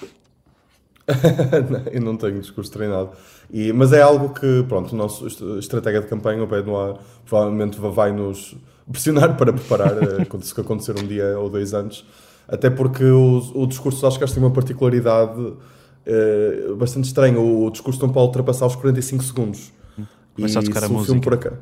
Não, 1.70 1.82
eu 1.92 2.00
não 2.00 2.16
tenho 2.16 2.40
discurso 2.40 2.70
treinado. 2.70 3.10
E, 3.52 3.72
mas 3.72 3.92
é 3.92 4.00
algo 4.00 4.30
que, 4.32 4.64
pronto, 4.68 4.92
o 4.92 4.96
nosso 4.96 5.26
estratégia 5.58 6.00
de 6.00 6.06
campanha, 6.06 6.42
o 6.42 6.46
Benoit, 6.46 6.98
provavelmente 7.26 7.78
vai 7.80 8.12
nos 8.12 8.56
pressionar 8.90 9.36
para 9.36 9.52
preparar 9.52 9.96
eh, 10.02 10.24
quando 10.28 10.42
isso 10.42 10.60
acontecer 10.60 10.96
um 10.98 11.06
dia 11.06 11.38
ou 11.38 11.48
dois 11.50 11.72
antes. 11.74 12.04
Até 12.48 12.68
porque 12.70 13.04
o, 13.04 13.38
o 13.54 13.66
discurso 13.66 14.00
dos 14.00 14.04
Oscars 14.04 14.32
tem 14.32 14.42
uma 14.42 14.50
particularidade 14.50 15.40
uh, 15.40 16.76
bastante 16.76 17.04
estranho. 17.04 17.40
O 17.64 17.70
discurso 17.70 18.00
de 18.00 18.06
Dom 18.06 18.12
Paulo 18.12 18.28
ultrapassar 18.28 18.66
os 18.66 18.74
45 18.74 19.22
segundos. 19.22 19.72
Começa 20.34 20.58
a 20.58 20.62
tocar 20.62 20.82
a 20.84 20.86
se 20.86 20.92
o 20.92 20.92
música. 20.94 21.06
filme 21.06 21.20
por 21.20 21.36
cá. 21.38 21.52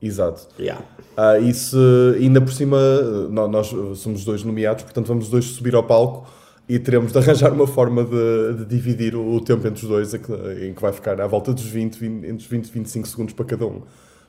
Exato. 0.00 0.46
Yeah. 0.58 0.84
Ah, 1.16 1.38
e 1.38 1.52
se 1.54 1.76
ainda 2.20 2.40
por 2.40 2.52
cima, 2.52 2.78
nó- 3.30 3.48
nós 3.48 3.74
somos 3.96 4.24
dois 4.24 4.44
nomeados, 4.44 4.84
portanto 4.84 5.06
vamos 5.06 5.24
os 5.24 5.30
dois 5.30 5.44
subir 5.46 5.74
ao 5.74 5.82
palco 5.82 6.28
e 6.68 6.78
teremos 6.78 7.12
de 7.12 7.18
arranjar 7.18 7.52
uma 7.52 7.66
forma 7.66 8.04
de, 8.04 8.54
de 8.58 8.64
dividir 8.66 9.14
o, 9.14 9.34
o 9.34 9.40
tempo 9.40 9.66
entre 9.66 9.82
os 9.84 9.88
dois, 9.88 10.14
em 10.14 10.18
que, 10.74 10.80
vai 10.80 10.92
ficar 10.92 11.20
à 11.20 11.26
volta 11.26 11.52
dos 11.52 11.64
20, 11.64 11.94
20, 11.96 12.24
entre 12.24 12.36
os 12.38 12.46
20 12.46 12.66
e 12.66 12.70
25 12.72 13.08
segundos 13.08 13.34
para 13.34 13.44
cada 13.44 13.66
um. 13.66 13.82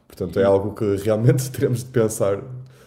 Portanto, 0.08 0.40
é 0.40 0.44
algo 0.44 0.74
que 0.76 0.96
realmente 1.04 1.50
teremos 1.52 1.80
de 1.84 1.90
pensar, 1.90 2.40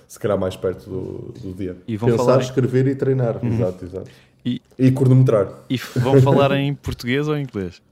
se 0.08 0.18
calhar 0.18 0.38
mais 0.38 0.56
perto 0.56 0.88
do, 0.88 1.32
do 1.40 1.54
dia. 1.54 1.76
E 1.86 1.96
vão 1.96 2.10
Pensar, 2.10 2.24
falar, 2.24 2.36
em- 2.38 2.44
escrever 2.44 2.86
e 2.86 2.94
treinar. 2.94 3.38
Exato, 3.44 3.84
exato. 3.84 4.10
e, 4.44 4.62
E 4.78 4.90
cronometrar. 4.90 5.48
e 5.68 5.76
vão 5.76 6.20
falar 6.22 6.52
em 6.52 6.72
português 6.74 7.26
ou 7.28 7.36
em 7.36 7.42
inglês? 7.42 7.82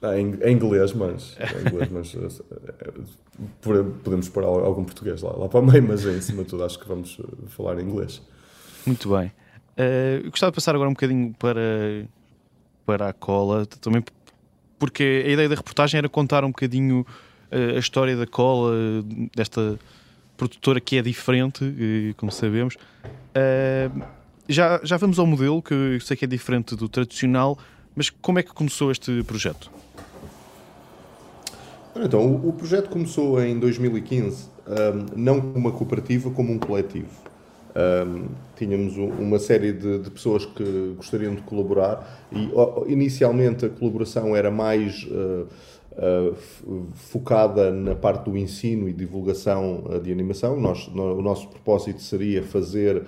Ah, 0.00 0.18
em, 0.18 0.34
em 0.42 0.52
inglês, 0.54 0.92
mas, 0.92 1.36
em 1.38 1.68
inglês, 1.68 1.88
mas 1.92 2.14
eh, 2.16 3.84
podemos 4.02 4.28
pôr 4.28 4.42
al- 4.44 4.64
algum 4.64 4.84
português 4.84 5.22
lá, 5.22 5.30
lá 5.36 5.48
para 5.48 5.60
o 5.60 5.66
meio, 5.66 5.82
mas 5.86 6.04
em 6.04 6.20
cima 6.20 6.42
de 6.42 6.48
tudo 6.48 6.64
acho 6.64 6.78
que 6.78 6.88
vamos 6.88 7.18
eh, 7.20 7.26
falar 7.48 7.78
em 7.80 7.84
inglês. 7.84 8.20
Muito 8.86 9.08
bem. 9.16 9.30
Eu 9.76 10.30
gostava 10.30 10.52
de 10.52 10.56
passar 10.56 10.74
agora 10.74 10.88
um 10.88 10.92
bocadinho 10.92 11.34
para, 11.38 12.06
para 12.84 13.08
a 13.08 13.12
cola, 13.12 13.66
também 13.66 14.02
porque 14.78 15.24
a 15.26 15.30
ideia 15.30 15.48
da 15.48 15.54
reportagem 15.54 15.98
era 15.98 16.08
contar 16.08 16.44
um 16.44 16.48
bocadinho 16.48 17.06
eh, 17.50 17.76
a 17.76 17.78
história 17.78 18.16
da 18.16 18.26
cola, 18.26 18.74
desta 19.34 19.78
produtora 20.36 20.80
que 20.80 20.98
é 20.98 21.02
diferente, 21.02 21.64
eh, 21.64 22.14
como 22.16 22.32
sabemos. 22.32 22.76
Já, 24.48 24.80
já 24.82 24.96
vamos 24.96 25.18
ao 25.18 25.26
modelo, 25.26 25.62
que 25.62 25.72
eu 25.72 26.00
sei 26.00 26.16
que 26.16 26.24
é 26.24 26.28
diferente 26.28 26.74
do 26.74 26.88
tradicional, 26.88 27.56
mas 27.94 28.10
como 28.10 28.38
é 28.38 28.42
que 28.42 28.52
começou 28.52 28.90
este 28.90 29.22
projeto? 29.22 29.70
Então, 31.94 32.26
o, 32.26 32.48
o 32.48 32.52
projeto 32.52 32.88
começou 32.88 33.42
em 33.42 33.58
2015, 33.58 34.48
ahm, 34.66 35.06
não 35.14 35.40
como 35.40 35.56
uma 35.56 35.72
cooperativa, 35.72 36.30
como 36.30 36.52
um 36.52 36.58
coletivo. 36.58 37.08
Ahm, 37.74 38.26
tínhamos 38.56 38.98
um- 38.98 39.08
uma 39.08 39.38
série 39.38 39.72
de, 39.72 39.98
de 39.98 40.10
pessoas 40.10 40.44
que 40.44 40.92
gostariam 40.96 41.34
de 41.34 41.40
colaborar 41.42 42.26
e 42.30 42.50
inicialmente 42.92 43.64
a 43.64 43.70
colaboração 43.70 44.36
era 44.36 44.50
mais 44.50 45.08
ah, 45.10 45.46
f- 46.34 46.64
focada 46.94 47.70
na 47.70 47.94
parte 47.94 48.30
do 48.30 48.36
ensino 48.36 48.88
e 48.88 48.92
divulgação 48.92 49.84
ah, 49.90 49.98
de 49.98 50.12
animação. 50.12 50.58
Nós, 50.60 50.88
no- 50.88 51.16
o 51.18 51.22
nosso 51.22 51.48
propósito 51.48 52.00
seria 52.02 52.42
fazer 52.42 53.04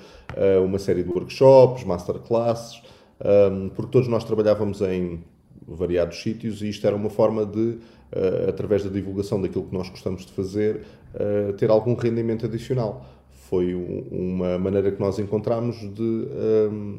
uma 0.65 0.79
série 0.79 1.03
de 1.03 1.11
workshops, 1.11 1.85
masterclasses, 1.85 2.83
ahm, 3.21 3.69
porque 3.69 3.91
todos 3.93 4.09
nós 4.09 4.25
trabalhávamos 4.25 4.81
em 4.81 5.21
variados 5.67 6.21
sítios 6.23 6.61
e 6.63 6.69
isto 6.69 6.87
era 6.87 6.95
uma 6.97 7.09
forma 7.09 7.47
de, 7.47 7.79
eh, 8.13 8.47
através 8.49 8.83
da 8.85 8.91
divulgação 8.91 9.41
daquilo 9.41 9.65
que 9.65 9.73
nós 9.75 9.89
gostamos 9.89 10.27
de 10.27 10.33
fazer, 10.33 10.83
eh, 11.15 11.53
ter 11.57 11.71
algum 11.71 11.95
rendimento 11.95 12.45
adicional. 12.45 13.07
Foi 13.55 13.73
um- 13.73 14.09
uma 14.11 14.59
maneira 14.59 14.91
que 14.91 14.99
nós 14.99 15.17
encontramos 15.21 15.77
de 15.95 16.27
ehm, 16.33 16.99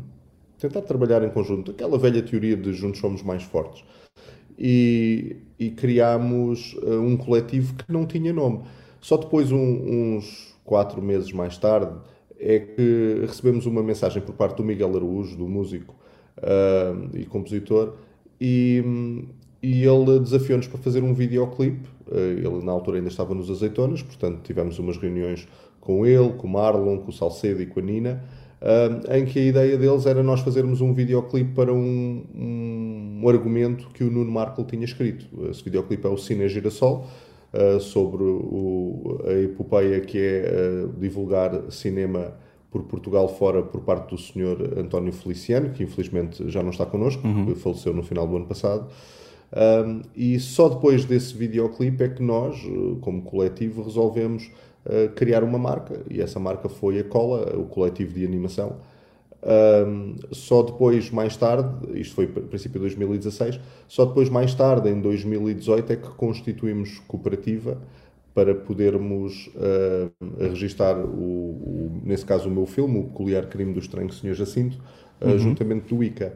tentar 0.58 0.82
trabalhar 0.84 1.22
em 1.22 1.30
conjunto. 1.30 1.72
Aquela 1.72 1.98
velha 1.98 2.22
teoria 2.22 2.56
de 2.56 2.72
juntos 2.72 3.02
somos 3.02 3.22
mais 3.22 3.44
fortes. 3.44 3.84
E, 4.58 5.36
e 5.60 5.70
criámos 5.72 6.78
eh, 6.82 6.96
um 6.96 7.18
coletivo 7.18 7.74
que 7.76 7.92
não 7.92 8.06
tinha 8.06 8.32
nome. 8.32 8.62
Só 9.02 9.18
depois, 9.18 9.52
um- 9.52 10.16
uns 10.18 10.56
quatro 10.64 11.02
meses 11.02 11.34
mais 11.34 11.58
tarde, 11.58 11.94
é 12.40 12.60
que 12.60 13.20
recebemos 13.28 13.66
uma 13.66 13.84
mensagem 13.84 14.22
por 14.22 14.34
parte 14.36 14.56
do 14.58 14.64
Miguel 14.64 14.96
Araújo, 14.96 15.36
do 15.38 15.48
músico 15.48 15.94
ah, 16.42 16.94
e 17.14 17.26
compositor, 17.26 17.96
e, 18.40 18.82
e 19.62 19.84
ele 19.84 20.20
desafiou-nos 20.22 20.68
para 20.68 20.78
fazer 20.80 21.04
um 21.04 21.14
videoclipe. 21.14 21.88
Ah, 22.10 22.16
ele, 22.18 22.64
na 22.64 22.72
altura, 22.72 22.98
ainda 22.98 23.10
estava 23.10 23.34
nos 23.36 23.50
Azeitonas, 23.52 24.02
portanto, 24.02 24.40
tivemos 24.44 24.80
umas 24.80 24.98
reuniões 24.98 25.48
com 25.86 26.06
ele, 26.06 26.34
com 26.34 26.48
o 26.48 26.50
Marlon, 26.50 26.98
com 26.98 27.10
o 27.10 27.14
Salcedo 27.14 27.62
e 27.62 27.68
com 27.68 27.80
a 27.80 27.84
Nina, 27.84 28.24
ah, 28.60 29.18
em 29.18 29.26
que 29.26 29.38
a 29.38 29.44
ideia 29.44 29.78
deles 29.78 30.08
era 30.08 30.24
nós 30.24 30.42
fazermos 30.42 30.82
um 30.82 30.94
videoclipe 30.94 31.54
para 31.54 31.72
um, 31.72 32.24
um, 32.36 33.22
um 33.22 33.30
argumento 33.30 33.88
que 33.94 34.04
o 34.04 34.10
Nuno 34.10 34.32
Markle 34.32 34.66
tinha 34.66 34.84
escrito. 34.84 35.28
Esse 35.50 35.64
videoclipe 35.64 36.06
é 36.06 36.10
o 36.10 36.18
Cine 36.18 36.50
Girassol, 36.50 37.06
uh, 37.54 37.80
sobre 37.80 38.24
o, 38.24 39.22
a 39.26 39.34
epopeia 39.34 40.02
que 40.02 40.18
é 40.18 40.86
uh, 40.86 41.00
divulgar 41.00 41.72
cinema 41.72 42.34
por 42.72 42.84
Portugal 42.84 43.28
fora 43.30 43.62
por 43.62 43.82
parte 43.82 44.10
do 44.10 44.18
senhor 44.18 44.78
António 44.78 45.14
Feliciano, 45.14 45.70
que 45.70 45.84
infelizmente 45.84 46.50
já 46.50 46.62
não 46.62 46.72
está 46.72 46.86
connosco, 46.86 47.22
porque 47.22 47.56
faleceu 47.56 47.94
no 47.94 48.04
final 48.04 48.28
do 48.28 48.36
ano 48.36 48.48
passado. 48.48 48.90
Um, 49.56 50.02
e 50.14 50.38
só 50.40 50.68
depois 50.68 51.06
desse 51.06 51.34
videoclipe 51.38 52.04
é 52.04 52.10
que 52.10 52.22
nós, 52.22 52.62
como 53.00 53.22
coletivo, 53.22 53.82
resolvemos 53.82 54.52
uh, 54.86 55.10
criar 55.16 55.44
uma 55.44 55.58
marca. 55.58 56.02
E 56.10 56.22
essa 56.22 56.40
marca 56.40 56.70
foi 56.70 57.00
a 57.00 57.04
Cola, 57.04 57.56
o 57.58 57.66
coletivo 57.66 58.14
de 58.14 58.26
animação. 58.26 58.78
Um, 59.88 60.16
só 60.32 60.64
depois, 60.64 61.12
mais 61.12 61.38
tarde, 61.38 61.70
isto 62.00 62.16
foi 62.16 62.26
a 62.26 62.28
princípio 62.28 62.74
de 62.74 62.80
2016, 62.80 63.60
só 63.88 64.06
depois, 64.06 64.28
mais 64.28 64.56
tarde, 64.56 64.90
em 64.90 65.00
2018, 65.00 65.94
é 65.94 65.96
que 65.96 66.10
constituímos 66.10 67.00
cooperativa 67.08 67.80
para 68.34 68.54
podermos 68.56 69.48
uh, 69.56 70.12
registar, 70.50 70.98
o, 70.98 71.10
o, 71.12 72.02
nesse 72.04 72.26
caso, 72.26 72.50
o 72.50 72.52
meu 72.52 72.66
filme, 72.66 73.00
O 73.00 73.04
Peculiar 73.04 73.48
Crime 73.48 73.72
do 73.74 73.80
Estranho 73.80 74.12
Senhor 74.12 74.34
Jacinto, 74.34 74.78
uh, 75.22 75.38
Uhum. 75.38 75.38
juntamente 75.38 75.94
do 75.94 76.04
ICA. 76.04 76.34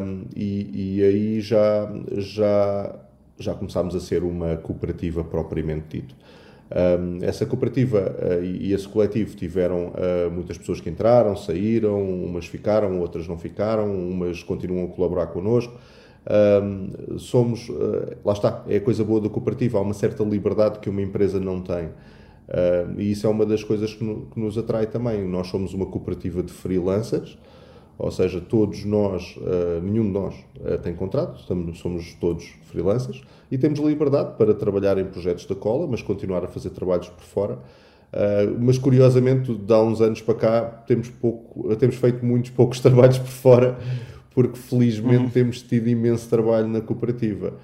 Um, 0.00 0.26
e, 0.36 0.98
e 0.98 1.02
aí 1.02 1.40
já, 1.40 1.92
já, 2.18 2.96
já 3.38 3.54
começámos 3.54 3.94
a 3.96 4.00
ser 4.00 4.22
uma 4.22 4.56
cooperativa 4.56 5.24
propriamente 5.24 5.98
dito. 6.00 6.14
Essa 7.22 7.44
cooperativa 7.44 8.14
uh, 8.16 8.44
e, 8.44 8.72
esse 8.72 8.86
coletivo 8.86 9.34
tiveram 9.34 9.88
uh, 9.88 10.30
muitas 10.30 10.56
pessoas 10.56 10.80
que 10.80 10.88
entraram, 10.88 11.34
saíram, 11.34 12.00
umas 12.00 12.46
ficaram, 12.46 13.00
outras 13.00 13.26
não 13.26 13.36
ficaram, 13.36 13.92
umas 13.92 14.42
continuam 14.44 14.84
a 14.84 14.88
colaborar 14.88 15.26
connosco. 15.28 15.74
Somos, 17.18 17.68
uh, 17.68 18.16
lá 18.24 18.32
está, 18.32 18.64
é 18.68 18.76
a 18.76 18.80
coisa 18.80 19.02
boa 19.02 19.20
da 19.20 19.28
cooperativa, 19.28 19.78
há 19.78 19.80
uma 19.80 19.94
certa 19.94 20.22
liberdade 20.22 20.78
que 20.78 20.88
uma 20.88 21.02
empresa 21.02 21.40
não 21.40 21.60
tem. 21.60 21.88
E 22.98 23.10
isso 23.10 23.26
é 23.26 23.30
uma 23.30 23.46
das 23.46 23.64
coisas 23.64 23.94
que 23.94 24.04
nos 24.36 24.58
atrai 24.58 24.86
também. 24.86 25.26
Nós 25.26 25.48
somos 25.48 25.72
uma 25.72 25.86
cooperativa 25.86 26.42
de 26.42 26.52
freelancers, 26.52 27.36
ou 28.02 28.10
seja, 28.10 28.40
todos 28.40 28.84
nós, 28.84 29.36
uh, 29.36 29.80
nenhum 29.82 30.04
de 30.04 30.10
nós 30.10 30.34
uh, 30.60 30.78
tem 30.82 30.94
contrato, 30.94 31.38
somos 31.74 32.14
todos 32.14 32.44
freelancers 32.64 33.22
e 33.50 33.58
temos 33.58 33.78
liberdade 33.78 34.36
para 34.38 34.54
trabalhar 34.54 34.96
em 34.98 35.04
projetos 35.04 35.44
da 35.46 35.54
cola, 35.54 35.86
mas 35.86 36.00
continuar 36.02 36.44
a 36.44 36.48
fazer 36.48 36.70
trabalhos 36.70 37.08
por 37.08 37.22
fora. 37.24 37.54
Uh, 38.12 38.56
mas 38.58 38.78
curiosamente, 38.78 39.54
de 39.54 39.72
há 39.72 39.80
uns 39.80 40.00
anos 40.00 40.20
para 40.22 40.34
cá, 40.34 40.62
temos, 40.86 41.08
pouco, 41.10 41.74
temos 41.76 41.96
feito 41.96 42.24
muitos 42.24 42.50
poucos 42.50 42.78
trabalhos 42.80 43.18
por 43.18 43.28
fora, 43.28 43.78
porque 44.34 44.56
felizmente 44.58 45.24
Uhum. 45.24 45.30
temos 45.30 45.62
tido 45.62 45.88
imenso 45.88 46.28
trabalho 46.28 46.66
na 46.68 46.80
cooperativa. 46.80 47.54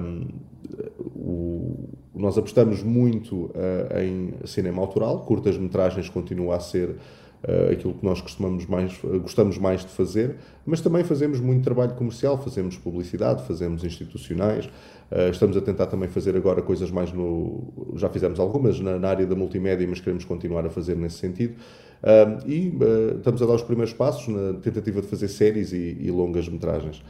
Um, 0.00 0.26
o- 1.14 1.88
nós 2.14 2.36
apostamos 2.36 2.82
muito 2.82 3.46
uh, 3.46 3.98
em 4.02 4.34
cinema 4.46 4.80
autoral, 4.82 5.20
curtas-metragens 5.20 6.08
continua 6.08 6.56
a 6.56 6.60
ser 6.60 6.96
uh, 7.44 7.72
aquilo 7.72 7.94
que 7.94 8.04
nós 8.04 8.20
costumamos 8.20 8.66
mais, 8.66 8.92
uh, 9.04 9.20
gostamos 9.20 9.58
mais 9.58 9.82
de 9.82 9.88
fazer, 9.88 10.36
mas 10.64 10.80
também 10.80 11.04
fazemos 11.04 11.40
muito 11.40 11.62
trabalho 11.62 11.94
comercial, 11.94 12.36
fazemos 12.38 12.76
publicidade, 12.76 13.46
fazemos 13.46 13.84
institucionais, 13.84 14.66
uh, 15.10 15.30
estamos 15.30 15.56
a 15.56 15.60
tentar 15.60 15.86
também 15.86 16.08
fazer 16.08 16.36
agora 16.36 16.62
coisas 16.62 16.90
mais 16.90 17.12
no. 17.12 17.94
Já 17.96 18.08
fizemos 18.08 18.38
algumas 18.38 18.80
na, 18.80 18.98
na 18.98 19.08
área 19.08 19.26
da 19.26 19.34
multimédia, 19.34 19.86
mas 19.88 20.00
queremos 20.00 20.24
continuar 20.24 20.66
a 20.66 20.70
fazer 20.70 20.96
nesse 20.96 21.16
sentido. 21.16 21.54
Um, 22.02 22.50
e 22.50 22.68
uh, 22.68 23.18
estamos 23.18 23.42
a 23.42 23.46
dar 23.46 23.54
os 23.54 23.62
primeiros 23.62 23.92
passos 23.92 24.26
na 24.28 24.54
tentativa 24.54 25.02
de 25.02 25.06
fazer 25.06 25.28
séries 25.28 25.72
e, 25.72 25.98
e 26.00 26.10
longas 26.10 26.48
metragens. 26.48 27.02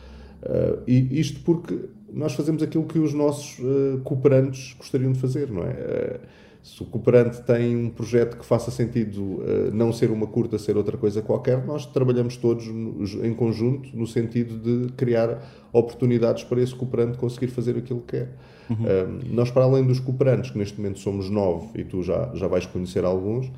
Uh, 0.42 0.82
e 0.86 1.20
isto 1.20 1.40
porque 1.40 1.78
nós 2.12 2.32
fazemos 2.32 2.62
aquilo 2.62 2.84
que 2.84 2.98
os 2.98 3.12
nossos 3.12 3.58
uh, 3.58 4.00
cooperantes 4.02 4.74
gostariam 4.78 5.12
de 5.12 5.18
fazer, 5.18 5.50
não 5.50 5.62
é? 5.62 5.70
Uh, 5.70 6.20
se 6.62 6.82
o 6.82 6.86
cooperante 6.86 7.42
tem 7.42 7.76
um 7.76 7.88
projeto 7.88 8.36
que 8.36 8.44
faça 8.44 8.70
sentido 8.70 9.20
uh, 9.20 9.70
não 9.72 9.92
ser 9.92 10.10
uma 10.10 10.26
curta, 10.26 10.58
ser 10.58 10.76
outra 10.76 10.96
coisa 10.96 11.22
qualquer, 11.22 11.64
nós 11.64 11.86
trabalhamos 11.86 12.36
todos 12.36 12.66
em 13.22 13.32
conjunto 13.34 13.96
no 13.96 14.06
sentido 14.06 14.58
de 14.58 14.92
criar 14.92 15.42
oportunidades 15.72 16.44
para 16.44 16.60
esse 16.60 16.74
cooperante 16.74 17.16
conseguir 17.16 17.48
fazer 17.48 17.76
aquilo 17.76 18.00
que 18.00 18.18
quer. 18.18 18.36
Um, 18.70 19.34
nós, 19.34 19.50
para 19.50 19.64
além 19.64 19.84
dos 19.84 19.98
cooperantes, 19.98 20.50
que 20.50 20.58
neste 20.58 20.78
momento 20.78 21.00
somos 21.00 21.28
nove, 21.28 21.80
e 21.80 21.84
tu 21.84 22.02
já, 22.02 22.30
já 22.34 22.46
vais 22.46 22.66
conhecer 22.66 23.04
alguns, 23.04 23.50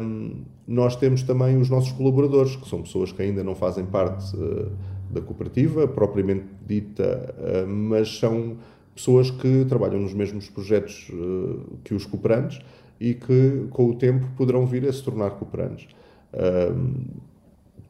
um, 0.00 0.42
nós 0.66 0.96
temos 0.96 1.22
também 1.22 1.58
os 1.58 1.68
nossos 1.68 1.92
colaboradores, 1.92 2.56
que 2.56 2.66
são 2.68 2.82
pessoas 2.82 3.12
que 3.12 3.22
ainda 3.22 3.44
não 3.44 3.54
fazem 3.54 3.84
parte 3.84 4.34
uh, 4.36 4.72
da 5.10 5.20
cooperativa, 5.20 5.86
propriamente 5.86 6.46
dita, 6.66 7.34
uh, 7.38 7.68
mas 7.68 8.18
são 8.18 8.56
pessoas 8.94 9.30
que 9.30 9.64
trabalham 9.68 10.00
nos 10.00 10.14
mesmos 10.14 10.48
projetos 10.48 11.08
uh, 11.10 11.78
que 11.82 11.94
os 11.94 12.06
cooperantes 12.06 12.60
e 13.00 13.14
que, 13.14 13.66
com 13.70 13.90
o 13.90 13.94
tempo, 13.94 14.26
poderão 14.36 14.66
vir 14.66 14.86
a 14.88 14.92
se 14.92 15.02
tornar 15.02 15.30
cooperantes. 15.32 15.88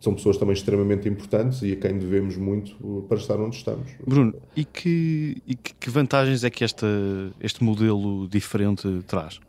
São 0.05 0.15
pessoas 0.15 0.37
também 0.37 0.53
extremamente 0.53 1.09
importantes 1.09 1.63
e 1.63 1.73
a 1.73 1.77
quem 1.77 1.99
devemos 1.99 2.37
muito 2.37 2.77
para 3.09 3.17
estar 3.17 3.37
onde 3.37 3.57
estamos. 3.57 3.91
Bruno, 4.07 4.35
e 4.55 4.63
que, 4.63 5.43
e 5.47 5.55
que 5.55 5.89
vantagens 5.89 6.45
é 6.45 6.51
que 6.51 6.63
esta, 6.63 6.87
este 7.41 7.65
modelo 7.65 8.29
diferente 8.29 8.87
traz? 9.07 9.41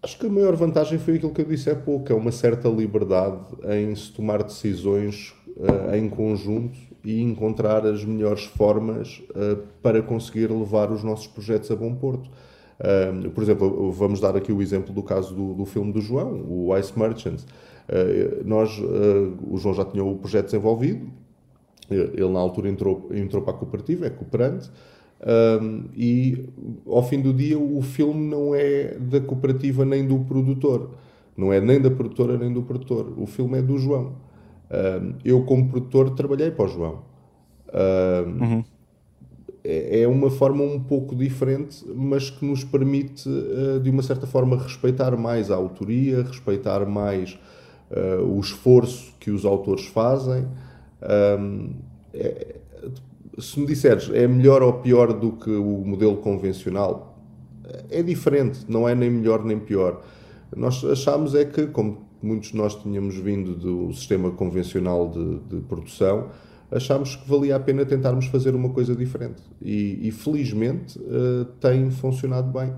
Acho 0.00 0.18
que 0.18 0.26
a 0.26 0.30
maior 0.30 0.54
vantagem 0.54 0.98
foi 0.98 1.16
aquilo 1.16 1.32
que 1.32 1.40
eu 1.40 1.46
disse 1.46 1.70
há 1.70 1.74
pouco, 1.74 2.12
é 2.12 2.14
uma 2.14 2.30
certa 2.30 2.68
liberdade 2.68 3.40
em 3.68 3.92
se 3.96 4.12
tomar 4.12 4.44
decisões 4.44 5.34
uh, 5.56 5.96
em 5.96 6.08
conjunto 6.08 6.78
e 7.04 7.20
encontrar 7.20 7.86
as 7.86 8.04
melhores 8.04 8.44
formas 8.44 9.22
uh, 9.30 9.62
para 9.82 10.02
conseguir 10.02 10.50
levar 10.50 10.90
os 10.90 11.02
nossos 11.04 11.26
projetos 11.26 11.70
a 11.70 11.76
bom 11.76 11.94
porto. 11.94 12.30
Uh, 12.80 13.30
por 13.30 13.42
exemplo, 13.42 13.92
vamos 13.92 14.20
dar 14.20 14.36
aqui 14.36 14.52
o 14.52 14.62
exemplo 14.62 14.92
do 14.92 15.02
caso 15.02 15.34
do, 15.34 15.54
do 15.54 15.64
filme 15.64 15.92
do 15.92 16.00
João, 16.00 16.44
o 16.48 16.76
Ice 16.76 16.98
Merchant. 16.98 17.40
nós, 18.44 18.80
o 19.46 19.56
João 19.58 19.74
já 19.74 19.84
tinha 19.84 20.02
o 20.02 20.16
projeto 20.16 20.46
desenvolvido, 20.46 21.06
ele 21.90 22.28
na 22.30 22.40
altura 22.40 22.68
entrou, 22.68 23.10
entrou 23.12 23.42
para 23.42 23.52
a 23.52 23.56
cooperativa, 23.56 24.06
é 24.06 24.10
cooperante, 24.10 24.70
um, 25.24 25.84
e 25.96 26.44
ao 26.86 27.02
fim 27.02 27.20
do 27.20 27.32
dia 27.32 27.58
o 27.58 27.80
filme 27.80 28.28
não 28.28 28.54
é 28.54 28.94
da 28.98 29.20
cooperativa 29.20 29.84
nem 29.84 30.06
do 30.06 30.18
produtor, 30.18 30.90
não 31.34 31.50
é 31.50 31.60
nem 31.60 31.80
da 31.80 31.90
produtora 31.90 32.36
nem 32.36 32.52
do 32.52 32.62
produtor. 32.62 33.12
O 33.16 33.26
filme 33.26 33.58
é 33.58 33.62
do 33.62 33.78
João. 33.78 34.16
Um, 34.70 35.14
eu, 35.24 35.42
como 35.44 35.68
produtor, 35.68 36.10
trabalhei 36.10 36.50
para 36.50 36.64
o 36.64 36.68
João. 36.68 37.02
Um, 37.72 38.44
uhum. 38.44 38.64
é, 39.62 40.02
é 40.02 40.08
uma 40.08 40.30
forma 40.30 40.62
um 40.62 40.80
pouco 40.80 41.14
diferente, 41.14 41.84
mas 41.94 42.30
que 42.30 42.44
nos 42.44 42.64
permite, 42.64 43.28
uh, 43.28 43.80
de 43.80 43.90
uma 43.90 44.02
certa 44.02 44.26
forma, 44.26 44.56
respeitar 44.56 45.16
mais 45.16 45.50
a 45.50 45.56
autoria, 45.56 46.22
respeitar 46.22 46.86
mais 46.86 47.38
uh, 47.90 48.22
o 48.22 48.40
esforço 48.40 49.12
que 49.20 49.30
os 49.30 49.44
autores 49.44 49.86
fazem. 49.86 50.46
É, 51.02 52.56
se 53.38 53.60
me 53.60 53.66
disseres 53.66 54.10
é 54.10 54.26
melhor 54.26 54.62
ou 54.62 54.74
pior 54.74 55.12
do 55.12 55.32
que 55.32 55.50
o 55.50 55.84
modelo 55.84 56.16
convencional, 56.18 57.18
é 57.90 58.02
diferente, 58.02 58.60
não 58.68 58.88
é 58.88 58.94
nem 58.94 59.10
melhor 59.10 59.44
nem 59.44 59.58
pior. 59.58 60.02
Nós 60.56 60.84
achámos 60.84 61.34
é 61.34 61.44
que, 61.44 61.66
como 61.66 62.03
muitos 62.24 62.50
de 62.50 62.56
nós 62.56 62.74
tínhamos 62.74 63.16
vindo 63.16 63.54
do 63.54 63.92
sistema 63.92 64.30
convencional 64.30 65.08
de, 65.08 65.38
de 65.40 65.60
produção, 65.62 66.30
achámos 66.70 67.16
que 67.16 67.28
valia 67.28 67.56
a 67.56 67.60
pena 67.60 67.84
tentarmos 67.84 68.26
fazer 68.26 68.54
uma 68.54 68.70
coisa 68.70 68.94
diferente. 68.96 69.42
E, 69.62 70.08
e 70.08 70.10
felizmente 70.10 70.98
uh, 70.98 71.44
tem 71.60 71.90
funcionado 71.90 72.50
bem. 72.50 72.70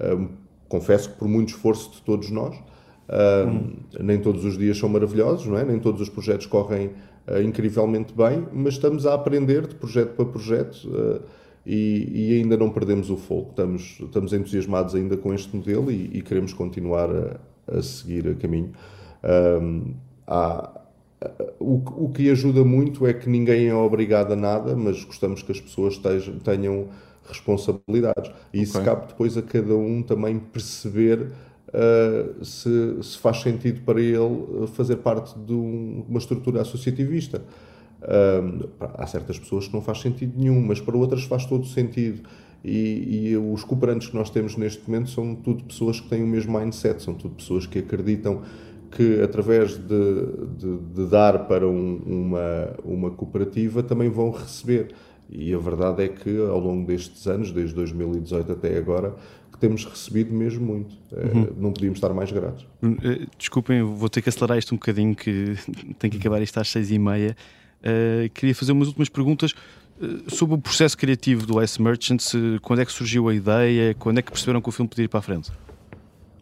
Uh, 0.00 0.28
confesso 0.68 1.10
que 1.10 1.16
por 1.16 1.28
muito 1.28 1.50
esforço 1.50 1.92
de 1.92 2.02
todos 2.02 2.30
nós, 2.30 2.56
uh, 2.56 3.48
hum. 3.48 3.76
nem 4.00 4.18
todos 4.20 4.44
os 4.44 4.58
dias 4.58 4.78
são 4.78 4.88
maravilhosos, 4.88 5.46
não 5.46 5.58
é? 5.58 5.64
nem 5.64 5.78
todos 5.78 6.00
os 6.00 6.08
projetos 6.08 6.46
correm 6.46 6.88
uh, 7.28 7.40
incrivelmente 7.42 8.12
bem, 8.12 8.46
mas 8.52 8.74
estamos 8.74 9.06
a 9.06 9.14
aprender 9.14 9.66
de 9.66 9.74
projeto 9.74 10.14
para 10.14 10.24
projeto 10.24 10.88
uh, 10.88 11.22
e, 11.64 12.30
e, 12.32 12.38
ainda 12.38 12.56
não 12.56 12.70
perdemos 12.70 13.10
o 13.10 13.16
foco. 13.16 13.50
Estamos, 13.50 13.98
estamos 14.00 14.32
entusiasmados 14.32 14.94
ainda 14.94 15.16
com 15.16 15.34
este 15.34 15.54
modelo 15.54 15.90
e, 15.90 16.10
e 16.12 16.22
queremos 16.22 16.52
continuar 16.52 17.10
a, 17.10 17.40
a, 17.68 17.82
seguir 17.82 18.28
a 18.28 18.34
caminho. 18.34 18.72
Um, 19.22 19.94
há, 20.26 20.80
o, 21.58 22.04
o, 22.04 22.10
que 22.10 22.30
ajuda 22.30 22.64
muito 22.64 23.06
é 23.06 23.12
que 23.12 23.28
ninguém 23.28 23.68
é 23.68 23.74
obrigado 23.74 24.32
a 24.32 24.36
nada, 24.36 24.76
mas 24.76 25.02
gostamos 25.04 25.42
que 25.42 25.52
as 25.52 25.60
pessoas 25.60 25.94
estejam, 25.94 26.38
tenham 26.38 26.88
responsabilidades. 27.28 28.30
E 28.52 28.62
isso 28.62 28.78
okay. 28.78 28.92
cabe 28.92 29.08
depois 29.08 29.36
a 29.36 29.42
cada 29.42 29.74
um 29.74 30.02
também 30.02 30.38
perceber 30.38 31.30
uh, 31.68 32.44
se, 32.44 33.02
se, 33.02 33.18
faz 33.18 33.40
sentido 33.40 33.80
para 33.82 34.00
ele 34.00 34.66
fazer 34.74 34.96
parte 34.96 35.38
de 35.38 35.52
um, 35.52 36.04
uma 36.08 36.18
estrutura 36.18 36.60
associativista. 36.60 37.42
Uh, 38.02 38.68
há 38.78 39.06
certas 39.06 39.38
pessoas 39.38 39.66
que 39.66 39.74
não 39.74 39.80
faz 39.80 40.00
sentido 40.00 40.38
nenhum, 40.38 40.60
mas 40.60 40.80
para 40.80 40.96
outras 40.96 41.24
faz 41.24 41.46
todo 41.46 41.66
sentido. 41.66 42.28
E, 42.68 43.28
e, 43.28 43.36
os 43.36 43.62
cooperantes 43.62 44.08
que 44.08 44.16
nós 44.16 44.28
temos 44.28 44.56
neste 44.56 44.82
momento 44.90 45.08
são 45.10 45.36
tudo 45.36 45.62
pessoas 45.62 46.00
que 46.00 46.08
têm 46.08 46.24
o 46.24 46.26
mesmo 46.26 46.58
mindset, 46.58 47.00
são 47.00 47.14
tudo 47.14 47.36
pessoas 47.36 47.64
que 47.64 47.78
acreditam 47.78 48.42
que 48.90 49.20
através 49.22 49.76
de, 49.76 49.86
de, 50.58 50.78
de 50.94 51.06
dar 51.06 51.46
para 51.46 51.68
um, 51.68 51.96
uma, 52.04 52.74
uma 52.84 53.10
cooperativa 53.12 53.84
também 53.84 54.08
vão 54.08 54.30
receber. 54.30 54.88
E 55.30 55.54
a 55.54 55.58
verdade 55.58 56.04
é 56.04 56.08
que 56.08 56.38
ao 56.38 56.58
longo 56.58 56.84
destes 56.86 57.26
anos, 57.28 57.52
desde 57.52 57.74
2018 57.74 58.50
até 58.50 58.76
agora, 58.76 59.14
que 59.52 59.58
temos 59.58 59.84
recebido 59.84 60.34
mesmo 60.34 60.66
muito. 60.66 60.96
Eh, 61.12 61.24
uhum. 61.34 61.48
Não 61.56 61.72
podíamos 61.72 61.98
estar 61.98 62.12
mais 62.12 62.32
gratos. 62.32 62.66
Eh, 62.82 63.26
desculpem, 63.38 63.82
vou 63.82 64.08
ter 64.08 64.22
que 64.22 64.28
acelerar 64.28 64.58
isto 64.58 64.74
um 64.74 64.78
bocadinho, 64.78 65.14
que 65.14 65.54
tem 65.98 66.10
que 66.10 66.18
acabar 66.18 66.42
isto 66.42 66.58
às 66.58 66.68
seis 66.68 66.90
e 66.90 66.98
meia. 66.98 67.36
Uh, 67.80 68.28
queria 68.30 68.54
fazer 68.54 68.72
umas 68.72 68.88
últimas 68.88 69.08
perguntas 69.08 69.54
sobre 70.28 70.54
o 70.54 70.58
processo 70.58 70.96
criativo 70.96 71.46
do 71.46 71.62
Ice 71.62 71.80
Merchants. 71.80 72.32
Quando 72.62 72.80
é 72.80 72.84
que 72.84 72.92
surgiu 72.92 73.28
a 73.28 73.34
ideia? 73.34 73.94
Quando 73.94 74.18
é 74.18 74.22
que 74.22 74.30
perceberam 74.30 74.60
que 74.60 74.68
o 74.68 74.72
filme 74.72 74.88
podia 74.88 75.04
ir 75.04 75.08
para 75.08 75.20
a 75.20 75.22
frente? 75.22 75.50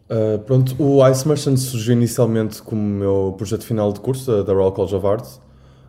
Uh, 0.09 0.37
pronto, 0.39 0.75
o 0.81 1.07
Ice 1.09 1.27
Merchants 1.27 1.63
surgiu 1.63 1.93
inicialmente 1.93 2.61
como 2.61 2.81
meu 2.81 3.33
projeto 3.37 3.65
final 3.65 3.91
de 3.91 3.99
curso 3.99 4.43
da 4.43 4.53
Royal 4.53 4.71
College 4.71 4.95
of 4.95 5.07
Arts. 5.07 5.41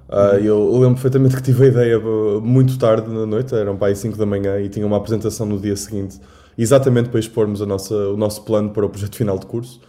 Uh, 0.09 0.15
uhum. 0.15 0.39
eu, 0.39 0.73
lembro 0.79 0.95
perfeitamente 0.95 1.37
que 1.37 1.43
tive 1.43 1.65
a 1.65 1.69
ideia 1.69 2.01
muito 2.41 2.79
tarde 2.79 3.09
na 3.09 3.27
noite, 3.27 3.55
eram 3.55 3.77
para 3.77 3.89
aí 3.89 3.97
5 3.97 4.17
da 4.17 4.25
manhã 4.25 4.61
e 4.61 4.69
tinha 4.69 4.87
uma 4.87 4.97
apresentação 4.97 5.45
no 5.45 5.59
dia 5.59 5.75
seguinte 5.75 6.21
exatamente 6.59 7.09
para 7.09 7.21
expormos 7.21 7.61
nossa, 7.61 7.95
o 7.95 8.17
nosso 8.17 8.43
plano 8.43 8.71
para 8.71 8.85
o 8.85 8.89
projeto 8.89 9.17
final 9.17 9.39
de 9.39 9.47
curso. 9.47 9.81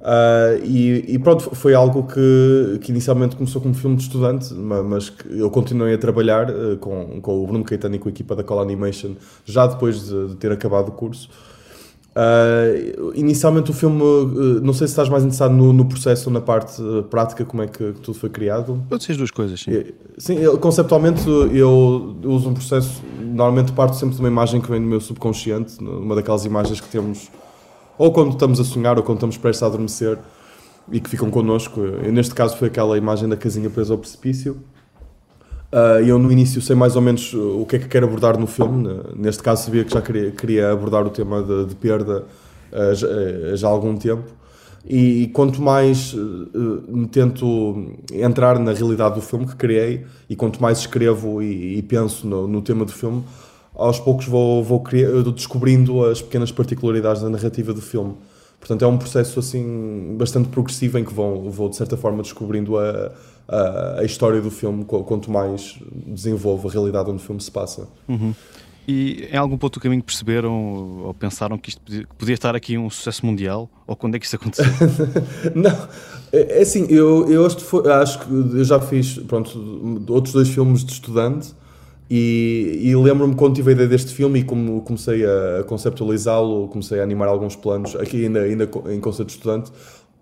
Uh, 0.00 0.64
e, 0.64 1.14
e, 1.14 1.18
pronto, 1.18 1.54
foi 1.54 1.74
algo 1.74 2.04
que, 2.04 2.78
que 2.80 2.90
inicialmente 2.90 3.36
começou 3.36 3.60
como 3.60 3.74
filme 3.74 3.96
de 3.96 4.04
estudante, 4.04 4.52
mas 4.54 5.10
que 5.10 5.38
eu 5.38 5.50
continuei 5.50 5.94
a 5.94 5.98
trabalhar 5.98 6.50
uh, 6.50 6.78
com, 6.78 7.20
com 7.20 7.44
o 7.44 7.46
Bruno 7.46 7.64
Caetano 7.64 7.96
e 7.96 7.98
com 7.98 8.08
a 8.08 8.12
equipa 8.12 8.34
da 8.34 8.42
Call 8.42 8.60
Animation 8.60 9.12
já 9.44 9.66
depois 9.66 10.06
de, 10.08 10.28
de 10.28 10.36
ter 10.36 10.50
acabado 10.50 10.88
o 10.88 10.92
curso. 10.92 11.28
Uh, 12.10 13.12
inicialmente 13.14 13.70
o 13.70 13.74
filme, 13.74 14.02
não 14.62 14.72
sei 14.72 14.86
se 14.86 14.92
estás 14.92 15.08
mais 15.08 15.22
interessado 15.22 15.54
no, 15.54 15.72
no 15.72 15.84
processo 15.84 16.28
ou 16.28 16.32
na 16.32 16.40
parte 16.40 16.82
prática, 17.10 17.44
como 17.44 17.62
é 17.62 17.66
que, 17.66 17.92
que, 17.92 18.00
tudo 18.00 18.18
foi 18.18 18.30
criado. 18.30 18.82
Pode 18.88 19.04
ser 19.04 19.12
as 19.12 19.18
duas 19.18 19.30
coisas, 19.30 19.60
sim. 19.60 19.84
sim, 20.16 20.38
eu, 20.38 20.58
conceptualmente 20.58 21.28
eu, 21.28 22.16
uso 22.24 22.48
um 22.48 22.54
processo, 22.54 23.02
normalmente 23.20 23.70
parto 23.72 23.94
sempre 23.96 24.16
de 24.16 24.20
uma 24.20 24.28
imagem 24.28 24.62
que 24.62 24.70
vem 24.70 24.80
do 24.80 24.86
meu 24.86 25.00
subconsciente, 25.00 25.78
uma 25.78 26.14
daquelas 26.14 26.44
imagens 26.46 26.80
que 26.80 26.88
temos 26.88 27.30
ou 28.00 28.10
quando 28.10 28.32
estamos 28.32 28.58
a 28.58 28.64
sonhar 28.64 28.96
ou 28.96 29.04
quando 29.04 29.18
estamos 29.18 29.36
prestes 29.36 29.62
a 29.62 29.66
adormecer 29.66 30.16
e 30.90 30.98
que 30.98 31.10
ficam 31.10 31.30
connosco. 31.30 31.82
neste 32.10 32.34
caso 32.34 32.56
foi 32.56 32.68
aquela 32.68 32.96
imagem 32.96 33.28
da 33.28 33.36
casinha 33.36 33.68
presa 33.68 33.92
ao 33.92 33.98
precipício. 33.98 34.56
Uh, 35.70 36.02
eu 36.02 36.18
no 36.18 36.32
início 36.32 36.62
sei 36.62 36.74
mais 36.74 36.96
ou 36.96 37.02
menos 37.02 37.34
o 37.34 37.66
que 37.66 37.76
é 37.76 37.78
que 37.78 37.86
quero 37.86 38.06
abordar 38.06 38.38
no 38.38 38.46
filme. 38.46 38.88
Neste 39.14 39.42
caso 39.42 39.66
sabia 39.66 39.84
que 39.84 39.92
já 39.92 40.00
queria, 40.00 40.30
queria 40.30 40.72
abordar 40.72 41.06
o 41.06 41.10
tema 41.10 41.42
de, 41.42 41.66
de 41.66 41.74
perda 41.74 42.24
uh, 42.72 42.94
já, 42.94 43.06
uh, 43.06 43.56
já, 43.58 43.68
há 43.68 43.70
algum 43.70 43.94
tempo. 43.94 44.24
E, 44.82 45.24
e 45.24 45.26
quanto 45.28 45.60
mais 45.60 46.14
me 46.88 47.06
tento 47.06 47.92
entrar 48.14 48.58
na 48.58 48.72
realidade 48.72 49.16
do 49.16 49.20
filme 49.20 49.44
que 49.44 49.56
criei 49.56 50.06
e 50.26 50.34
quanto 50.34 50.62
mais 50.62 50.78
escrevo 50.78 51.42
e, 51.42 51.76
e 51.76 51.82
penso 51.82 52.26
no, 52.26 52.48
no, 52.48 52.62
tema 52.62 52.86
do 52.86 52.92
filme, 52.92 53.22
aos 53.80 53.98
poucos 53.98 54.26
vou, 54.26 54.62
vou 54.62 54.80
criar, 54.80 55.10
descobrindo 55.34 56.04
as 56.04 56.20
pequenas 56.20 56.52
particularidades 56.52 57.22
da 57.22 57.30
narrativa 57.30 57.72
do 57.72 57.80
filme. 57.80 58.14
Portanto, 58.58 58.84
é 58.84 58.86
um 58.86 58.98
processo 58.98 59.40
assim 59.40 60.16
bastante 60.18 60.48
progressivo 60.50 60.98
em 60.98 61.04
que 61.04 61.14
vou, 61.14 61.50
vou 61.50 61.68
de 61.68 61.76
certa 61.76 61.96
forma 61.96 62.22
descobrindo 62.22 62.78
a, 62.78 63.10
a, 63.48 64.00
a, 64.00 64.04
história 64.04 64.40
do 64.40 64.50
filme 64.50 64.84
quanto 64.84 65.30
mais 65.30 65.78
desenvolvo 66.06 66.68
a 66.68 66.70
realidade 66.70 67.10
onde 67.10 67.22
o 67.22 67.24
filme 67.24 67.40
se 67.40 67.50
passa. 67.50 67.88
Uhum. 68.06 68.34
E 68.86 69.28
em 69.32 69.36
algum 69.36 69.56
ponto 69.56 69.78
do 69.78 69.82
caminho 69.82 70.02
perceberam 70.02 71.04
ou 71.04 71.14
pensaram 71.14 71.56
que 71.56 71.70
isto 71.70 71.80
podia, 71.80 72.06
podia 72.18 72.34
estar 72.34 72.54
aqui 72.54 72.76
um 72.76 72.90
sucesso 72.90 73.24
mundial? 73.24 73.70
Ou 73.86 73.96
quando 73.96 74.16
é 74.16 74.18
que 74.18 74.26
isso 74.26 74.36
aconteceu? 74.36 74.66
não, 75.54 75.88
é, 76.32 76.58
é 76.58 76.62
assim, 76.62 76.86
eu, 76.90 77.30
eu 77.30 77.46
acho 77.46 78.18
que 78.18 78.30
eu 78.30 78.64
já 78.64 78.78
fiz 78.78 79.18
pronto, 79.20 80.04
outros 80.08 80.34
dois 80.34 80.48
filmes 80.48 80.84
de 80.84 80.92
estudante 80.92 81.54
e, 82.10 82.80
e 82.82 82.96
lembro-me 82.96 83.36
quando 83.36 83.54
tive 83.54 83.70
a 83.70 83.72
ideia 83.72 83.88
deste 83.88 84.12
filme 84.12 84.40
e 84.40 84.42
como 84.42 84.80
comecei 84.82 85.24
a 85.24 85.62
conceptualizá-lo, 85.62 86.66
comecei 86.66 86.98
a 86.98 87.04
animar 87.04 87.28
alguns 87.28 87.54
planos, 87.54 87.94
aqui 87.94 88.24
ainda, 88.24 88.40
ainda 88.40 88.68
em 88.88 88.98
conceito 88.98 89.28
de 89.28 89.34
estudante, 89.34 89.70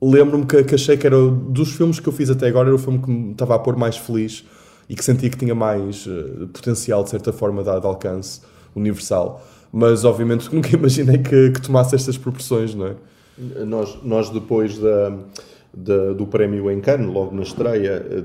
lembro-me 0.01 0.45
que, 0.45 0.63
que, 0.65 0.75
achei 0.75 0.99
que 0.99 1.07
era 1.07 1.17
dos 1.17 1.73
filmes 1.73 1.99
que 1.99 2.07
eu 2.07 2.13
fiz 2.13 2.29
até 2.29 2.49
agora, 2.49 2.69
era 2.69 2.77
o 2.77 2.79
filme 2.79 2.99
que 2.99 3.11
me 3.11 3.33
estava 3.33 3.55
a 3.55 3.59
pôr 3.59 3.75
mais 3.75 3.97
feliz 3.97 4.45
e 4.87 4.95
que 4.95 5.03
sentia 5.03 5.31
que 5.31 5.39
tinha 5.39 5.55
mais 5.55 6.07
uh, 6.07 6.47
potencial, 6.53 7.03
de 7.05 7.11
certa 7.11 7.33
forma, 7.33 7.63
de, 7.63 7.81
de, 7.81 7.87
alcance 7.87 8.43
universal. 8.77 9.43
Mas, 9.73 10.05
obviamente, 10.05 10.49
nunca 10.55 10.75
imaginei 10.75 11.19
que, 11.19 11.53
que, 11.53 11.61
tomasse 11.63 11.95
estas 11.95 12.19
proporções, 12.19 12.75
não 12.75 12.87
é? 12.87 12.95
Nós, 13.65 13.99
nós 14.03 14.31
depois 14.31 14.79
da, 14.79 16.13
do 16.13 16.27
prémio 16.27 16.71
em 16.71 16.81
Cannes, 16.81 17.13
logo 17.13 17.35
na 17.35 17.43
estreia, 17.43 18.05
eh, 18.11 18.25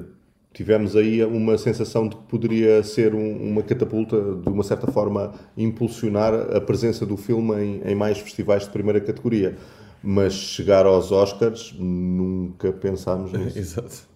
tivemos 0.54 0.96
aí 0.96 1.24
uma 1.24 1.58
sensação 1.58 2.08
de 2.08 2.16
que 2.16 2.22
poderia 2.24 2.84
ser 2.84 3.16
um, 3.16 3.50
uma 3.52 3.64
catapulta, 3.64 4.16
de 4.18 4.50
uma 4.50 4.64
certa 4.64 4.92
forma, 4.92 5.34
impulsionar 5.58 6.34
a 6.34 6.62
presença 6.62 7.06
do 7.06 7.18
filme 7.18 7.56
em, 7.56 7.82
em 7.84 7.96
mais 7.96 8.20
festivais 8.20 8.64
de 8.64 8.70
primeira 8.70 9.02
categoria 9.02 9.56
mas 10.04 10.34
chegar 10.34 10.86
aos 10.86 11.14
Oscars 11.14 11.74
nunca 11.80 12.74
pensámos 12.74 13.32
nisso. 13.34 13.58
Exato. 13.58 14.14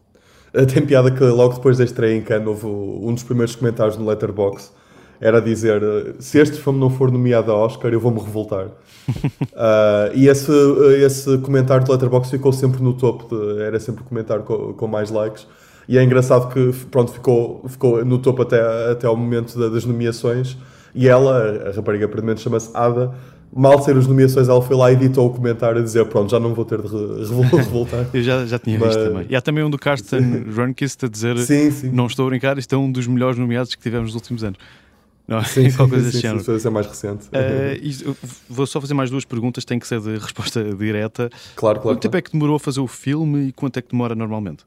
Tem 0.73 0.85
piada 0.85 1.09
que 1.09 1.23
logo 1.23 1.55
depois 1.55 1.77
da 1.77 1.83
estreia 1.83 2.15
em 2.15 2.21
Cannes 2.21 2.47
houve 2.47 2.65
um 2.65 3.13
dos 3.13 3.23
primeiros 3.23 3.55
comentários 3.55 3.95
no 3.95 4.05
Letterboxd 4.05 4.71
era 5.19 5.41
dizer 5.41 5.81
se 6.19 6.37
este 6.39 6.57
filme 6.57 6.79
não 6.79 6.89
for 6.89 7.11
nomeado 7.11 7.51
a 7.51 7.55
Oscar 7.55 7.91
eu 7.91 7.99
vou-me 7.99 8.19
revoltar. 8.19 8.67
uh, 8.67 10.13
e 10.13 10.27
esse, 10.27 10.51
esse 11.03 11.37
comentário 11.39 11.85
do 11.85 11.91
Letterboxd 11.91 12.37
ficou 12.37 12.53
sempre 12.53 12.83
no 12.83 12.93
topo, 12.93 13.35
de, 13.35 13.61
era 13.61 13.79
sempre 13.79 14.03
o 14.03 14.05
comentário 14.05 14.43
com, 14.43 14.73
com, 14.73 14.87
mais 14.87 15.09
likes. 15.09 15.47
E 15.87 15.97
é 15.97 16.03
engraçado 16.03 16.51
que 16.51 16.73
pronto, 16.91 17.11
ficou, 17.13 17.63
ficou 17.67 18.03
no 18.03 18.17
topo 18.17 18.41
até, 18.41 18.59
até 18.91 19.07
ao 19.07 19.15
momento 19.15 19.57
das 19.69 19.85
nomeações. 19.85 20.57
E 20.93 21.07
ela, 21.07 21.69
a 21.69 21.71
rapariga 21.71 22.05
aparentemente 22.05 22.41
chama-se 22.41 22.71
Ada, 22.73 23.13
mal 23.53 23.81
ser 23.81 23.95
as 23.95 24.07
nomeações, 24.07 24.49
ela 24.49 24.61
foi 24.61 24.75
lá 24.75 24.91
e 24.91 24.95
editou 24.95 25.27
o 25.27 25.29
comentário 25.29 25.79
a 25.79 25.83
dizer: 25.83 26.05
Pronto, 26.05 26.29
já 26.29 26.39
não 26.39 26.53
vou 26.53 26.65
ter 26.65 26.81
de 26.81 26.87
revoltar. 27.55 28.07
Eu 28.13 28.21
já, 28.21 28.45
já 28.45 28.59
tinha 28.59 28.79
Mas... 28.79 28.95
visto 28.95 29.09
também. 29.09 29.27
E 29.29 29.35
há 29.35 29.41
também 29.41 29.63
um 29.63 29.69
do 29.69 29.77
Karsten 29.77 30.45
Runquist 30.55 31.05
a 31.05 31.07
dizer: 31.07 31.37
sim, 31.39 31.71
sim. 31.71 31.89
Não 31.89 32.07
estou 32.07 32.25
a 32.25 32.29
brincar, 32.29 32.57
isto 32.57 32.73
é 32.73 32.77
um 32.77 32.91
dos 32.91 33.07
melhores 33.07 33.37
nomeados 33.37 33.73
que 33.75 33.81
tivemos 33.81 34.07
nos 34.07 34.15
últimos 34.15 34.43
anos. 34.43 34.57
Não, 35.27 35.43
sim, 35.45 35.69
sim, 35.69 35.89
coisa 35.89 36.11
sim, 36.11 36.39
sim, 36.39 36.55
isso 36.55 36.67
é 36.67 36.71
mais 36.71 36.87
recente. 36.87 37.27
Uh, 37.27 38.15
vou 38.49 38.65
só 38.65 38.79
fazer 38.79 38.93
mais 38.93 39.09
duas 39.09 39.25
perguntas, 39.25 39.65
tem 39.65 39.77
que 39.77 39.85
ser 39.85 39.99
de 39.99 40.17
resposta 40.17 40.63
direta. 40.63 41.29
Claro, 41.55 41.79
claro. 41.79 41.81
Quanto 41.81 42.01
tempo 42.01 42.17
é 42.17 42.21
que 42.21 42.31
demorou 42.31 42.55
a 42.55 42.59
fazer 42.59 42.79
o 42.79 42.87
filme 42.87 43.49
e 43.49 43.51
quanto 43.51 43.77
é 43.77 43.81
que 43.81 43.91
demora 43.91 44.15
normalmente? 44.15 44.63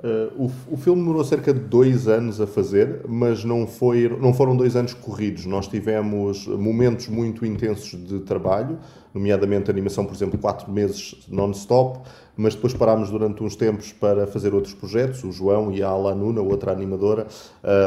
Uh, 0.00 0.44
o, 0.44 0.74
o, 0.74 0.76
filme 0.76 1.00
demorou 1.00 1.24
cerca 1.24 1.52
de 1.52 1.58
dois 1.58 2.06
anos 2.06 2.40
a 2.40 2.46
fazer, 2.46 3.00
mas 3.08 3.42
não, 3.42 3.66
foi, 3.66 4.08
não 4.20 4.32
foram 4.32 4.56
dois 4.56 4.76
anos 4.76 4.94
corridos. 4.94 5.44
Nós 5.44 5.66
tivemos 5.66 6.46
momentos 6.46 7.08
muito 7.08 7.44
intensos 7.44 8.00
de 8.06 8.20
trabalho, 8.20 8.78
nomeadamente 9.12 9.68
animação, 9.68 10.04
por 10.06 10.14
exemplo, 10.14 10.38
quatro 10.38 10.70
meses 10.70 11.16
non-stop, 11.28 11.98
mas 12.36 12.54
depois 12.54 12.72
parámos 12.74 13.10
durante 13.10 13.42
uns 13.42 13.56
tempos 13.56 13.92
para 13.92 14.24
fazer 14.28 14.54
outros 14.54 14.72
projetos. 14.72 15.24
O 15.24 15.32
João 15.32 15.72
e 15.72 15.82
a 15.82 15.88
Alanuna, 15.88 16.40
outra 16.42 16.70
animadora, 16.70 17.26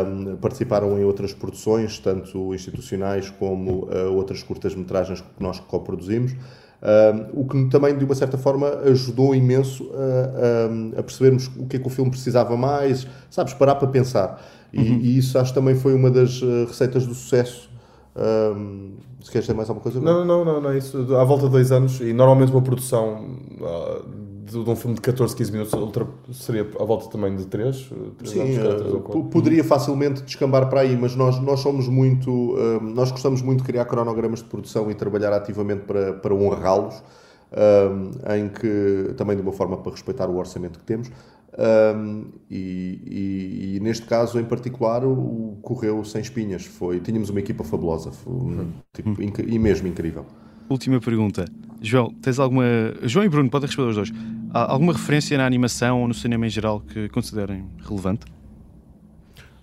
um, 0.05 0.35
participaram 0.35 0.99
em 0.99 1.05
outras 1.05 1.33
produções, 1.33 1.97
tanto 1.97 2.53
institucionais 2.53 3.29
como 3.29 3.85
uh, 3.85 4.13
outras 4.13 4.43
curtas-metragens 4.43 5.21
que 5.21 5.41
nós 5.41 5.61
coproduzimos. 5.61 6.33
Um, 6.81 7.41
o 7.41 7.45
que 7.47 7.69
também, 7.69 7.95
de 7.95 8.03
uma 8.03 8.15
certa 8.15 8.37
forma, 8.39 8.67
ajudou 8.85 9.35
imenso 9.35 9.91
a, 9.93 10.97
a, 10.97 10.99
a, 10.99 11.03
percebermos 11.03 11.47
o 11.55 11.67
que 11.67 11.77
é 11.77 11.79
que 11.79 11.85
o 11.85 11.91
filme 11.91 12.09
precisava 12.09 12.57
mais, 12.57 13.07
sabes, 13.29 13.53
parar 13.53 13.75
para 13.75 13.87
pensar. 13.87 14.41
E, 14.73 14.79
uhum. 14.79 14.99
e 14.99 15.17
isso 15.17 15.37
acho 15.37 15.53
também 15.53 15.75
foi 15.75 15.93
uma 15.93 16.09
das 16.09 16.41
uh, 16.41 16.65
receitas 16.65 17.05
do 17.05 17.13
sucesso. 17.13 17.69
Um, 18.15 18.93
se 19.21 19.29
queres 19.29 19.45
ter 19.45 19.53
mais 19.53 19.69
alguma 19.69 19.83
coisa? 19.83 20.01
Não, 20.01 20.25
não, 20.25 20.43
não, 20.43 20.59
não, 20.59 20.71
é 20.71 20.77
isso. 20.77 21.15
À 21.15 21.23
volta 21.23 21.45
de 21.45 21.51
dois 21.51 21.71
anos, 21.71 21.99
e 22.01 22.13
normalmente 22.13 22.51
uma 22.51 22.61
produção 22.61 23.37
uh, 23.59 24.30
de, 24.51 24.69
um 24.69 24.75
filme 24.75 24.95
de 24.95 25.01
14, 25.01 25.35
15 25.35 25.51
minutos 25.51 25.73
outra 25.73 26.07
seria 26.31 26.61
à 26.79 26.83
volta 26.83 27.09
também 27.09 27.35
de 27.35 27.45
3, 27.45 27.89
3 28.17 28.31
Sim, 28.31 28.57
anos, 28.57 28.81
3 28.81 28.93
uh, 28.93 29.23
poderia 29.25 29.63
facilmente 29.63 30.21
descambar 30.23 30.69
para 30.69 30.81
aí, 30.81 30.95
mas 30.95 31.15
nós, 31.15 31.39
nós 31.39 31.59
somos 31.61 31.87
muito, 31.87 32.29
uh, 32.31 32.81
nós 32.81 33.11
gostamos 33.11 33.41
muito 33.41 33.59
de 33.59 33.65
criar 33.65 33.85
cronogramas 33.85 34.39
de 34.39 34.45
produção 34.45 34.91
e 34.91 34.95
trabalhar 34.95 35.33
ativamente 35.33 35.83
para, 35.83 36.13
para 36.13 36.33
honrá-los, 36.33 36.95
uh, 36.95 38.33
em 38.35 38.49
que, 38.49 39.13
também 39.15 39.35
de 39.35 39.41
uma 39.41 39.53
forma 39.53 39.77
para 39.77 39.91
respeitar 39.91 40.29
o 40.29 40.37
orçamento 40.37 40.79
que 40.79 40.85
temos, 40.85 41.09
um, 41.57 42.27
e, 42.49 43.01
e, 43.05 43.75
e, 43.75 43.79
neste 43.81 44.05
caso 44.05 44.39
em 44.39 44.45
particular 44.45 45.03
o, 45.03 45.57
correu 45.61 46.03
sem 46.05 46.21
espinhas. 46.21 46.65
Foi 46.65 46.99
tínhamos 47.01 47.29
uma 47.29 47.41
equipa 47.41 47.61
fabulosa 47.61 48.11
foi, 48.11 48.31
uhum. 48.31 48.71
tipo, 48.93 49.21
e 49.21 49.59
mesmo 49.59 49.87
incrível. 49.87 50.25
Última 50.69 51.01
pergunta 51.01 51.43
João 51.81 52.13
tens 52.21 52.39
alguma 52.39 52.63
João 53.03 53.25
e 53.25 53.29
Bruno 53.29 53.49
podem 53.49 53.67
responder 53.67 53.89
os 53.89 53.95
dois. 53.95 54.11
Há 54.53 54.71
alguma 54.71 54.93
referência 54.93 55.37
na 55.37 55.45
animação 55.45 56.01
ou 56.01 56.07
no 56.07 56.13
cinema 56.13 56.45
em 56.45 56.49
geral 56.49 56.81
que 56.81 57.09
considerem 57.09 57.65
relevante? 57.83 58.25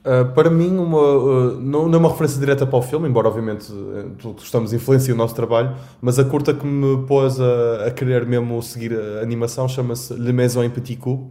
Uh, 0.01 0.33
para 0.33 0.49
mim, 0.49 0.77
uma, 0.79 0.99
uh, 0.99 1.61
não, 1.61 1.93
é 1.93 1.97
uma 1.97 2.09
referência 2.09 2.41
direta 2.41 2.67
para 2.67 2.79
o 2.79 2.83
filme, 2.83 3.09
embora 3.09 3.29
obviamente 3.29 3.71
uh, 3.71 4.35
estamos 4.39 4.73
influenciando 4.73 5.21
o 5.21 5.23
nosso 5.23 5.35
trabalho, 5.35 5.75
mas 6.01 6.19
a 6.19 6.25
curta 6.25 6.55
que 6.55 6.65
me 6.65 7.05
pôs 7.07 7.39
a, 7.39 7.87
a 7.87 7.91
querer 7.91 8.25
mesmo 8.25 8.63
seguir 8.63 8.99
a 8.99 9.23
animação 9.23 9.69
chama-se 9.69 10.15
Le 10.15 10.33
Maison 10.33 10.63
en 10.63 10.71
Petit 10.71 10.97
Coup, 10.97 11.31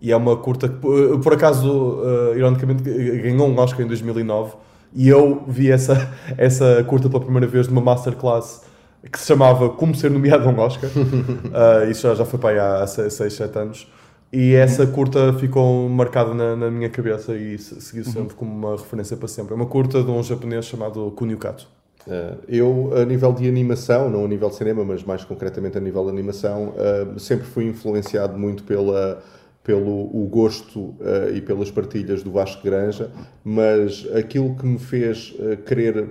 e 0.00 0.10
é 0.10 0.16
uma 0.16 0.36
curta 0.36 0.68
que, 0.68 0.74
por 1.22 1.32
acaso, 1.32 1.70
uh, 1.70 2.36
ironicamente, 2.36 2.82
ganhou 2.82 3.46
um 3.46 3.56
Oscar 3.58 3.82
em 3.82 3.86
2009 3.86 4.54
e 4.94 5.08
eu 5.08 5.44
vi 5.46 5.70
essa, 5.70 6.12
essa 6.36 6.82
curta 6.84 7.08
pela 7.08 7.22
primeira 7.22 7.46
vez 7.46 7.68
numa 7.68 7.80
masterclass 7.80 8.62
que 9.10 9.18
se 9.18 9.26
chamava 9.26 9.68
Como 9.70 9.94
Ser 9.94 10.10
Nomeado 10.10 10.48
a 10.48 10.52
um 10.52 10.58
Oscar. 10.58 10.90
uh, 10.90 11.88
isso 11.90 12.02
já, 12.02 12.14
já 12.14 12.24
foi 12.24 12.38
para 12.38 12.50
aí 12.50 12.82
há 12.82 12.86
6, 12.86 13.32
7 13.32 13.58
anos. 13.58 13.88
E 14.32 14.54
essa 14.54 14.86
curta 14.86 15.32
ficou 15.34 15.86
marcada 15.90 16.32
na, 16.32 16.56
na 16.56 16.70
minha 16.70 16.88
cabeça 16.88 17.36
e 17.36 17.58
seguiu 17.58 18.04
sempre 18.04 18.20
uhum. 18.20 18.38
como 18.38 18.52
uma 18.52 18.76
referência 18.76 19.16
para 19.16 19.28
sempre. 19.28 19.52
É 19.52 19.56
uma 19.56 19.66
curta 19.66 20.02
de 20.02 20.10
um 20.10 20.22
japonês 20.22 20.64
chamado 20.64 21.10
Kunio 21.10 21.36
Kato. 21.36 21.68
Uh, 22.06 22.36
eu, 22.48 22.92
a 22.96 23.04
nível 23.04 23.32
de 23.32 23.46
animação, 23.46 24.10
não 24.10 24.24
a 24.24 24.28
nível 24.28 24.48
de 24.48 24.56
cinema, 24.56 24.84
mas 24.84 25.04
mais 25.04 25.22
concretamente 25.22 25.78
a 25.78 25.80
nível 25.80 26.02
de 26.04 26.10
animação, 26.10 26.70
uh, 26.70 27.20
sempre 27.20 27.46
fui 27.46 27.66
influenciado 27.66 28.38
muito 28.38 28.64
pela 28.64 29.22
pelo 29.62 30.10
o 30.12 30.26
gosto 30.28 30.80
uh, 30.80 31.32
e 31.32 31.40
pelas 31.40 31.70
partilhas 31.70 32.24
do 32.24 32.32
Vasco 32.32 32.64
Granja, 32.64 33.12
mas 33.44 34.08
aquilo 34.12 34.56
que 34.56 34.66
me 34.66 34.78
fez 34.78 35.32
querer 35.64 36.08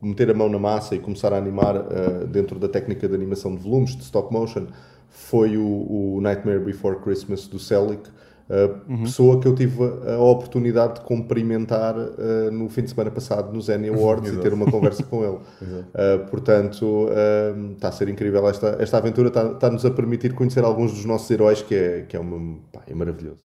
meter 0.00 0.30
a 0.30 0.34
mão 0.34 0.48
na 0.48 0.58
massa 0.58 0.94
e 0.94 0.98
começar 0.98 1.32
a 1.32 1.36
animar 1.36 1.76
uh, 1.76 2.26
dentro 2.26 2.58
da 2.58 2.68
técnica 2.68 3.08
de 3.08 3.14
animação 3.14 3.54
de 3.54 3.62
volumes, 3.62 3.96
de 3.96 4.02
stop 4.02 4.32
motion, 4.32 4.66
foi 5.08 5.56
o, 5.56 6.16
o 6.16 6.20
Nightmare 6.20 6.60
Before 6.60 6.96
Christmas 7.00 7.46
do 7.46 7.58
Selic, 7.58 8.08
uhum. 8.88 9.02
pessoa 9.02 9.40
que 9.40 9.48
eu 9.48 9.54
tive 9.54 9.82
a 9.82 10.18
oportunidade 10.18 10.94
de 10.94 11.00
cumprimentar 11.02 11.96
uh, 11.96 12.50
no 12.50 12.68
fim 12.68 12.82
de 12.82 12.90
semana 12.90 13.10
passado 13.10 13.52
nos 13.52 13.68
Annie 13.68 13.90
Awards 13.90 14.32
e 14.32 14.36
ter 14.38 14.52
uma 14.52 14.70
conversa 14.70 15.02
com 15.02 15.24
ele. 15.24 15.38
Uh, 15.88 16.28
portanto, 16.30 17.08
está 17.72 17.88
a 17.88 17.92
ser 17.92 18.08
incrível 18.08 18.48
esta, 18.48 18.76
esta 18.78 18.98
aventura, 18.98 19.28
está-nos 19.28 19.84
a 19.84 19.90
permitir 19.90 20.34
conhecer 20.34 20.62
alguns 20.62 20.92
dos 20.92 21.04
nossos 21.04 21.28
heróis, 21.30 21.62
que 21.62 21.74
é, 21.74 22.04
que 22.08 22.16
é, 22.16 22.20
uma, 22.20 22.58
pá, 22.72 22.82
é 22.86 22.94
maravilhoso. 22.94 23.36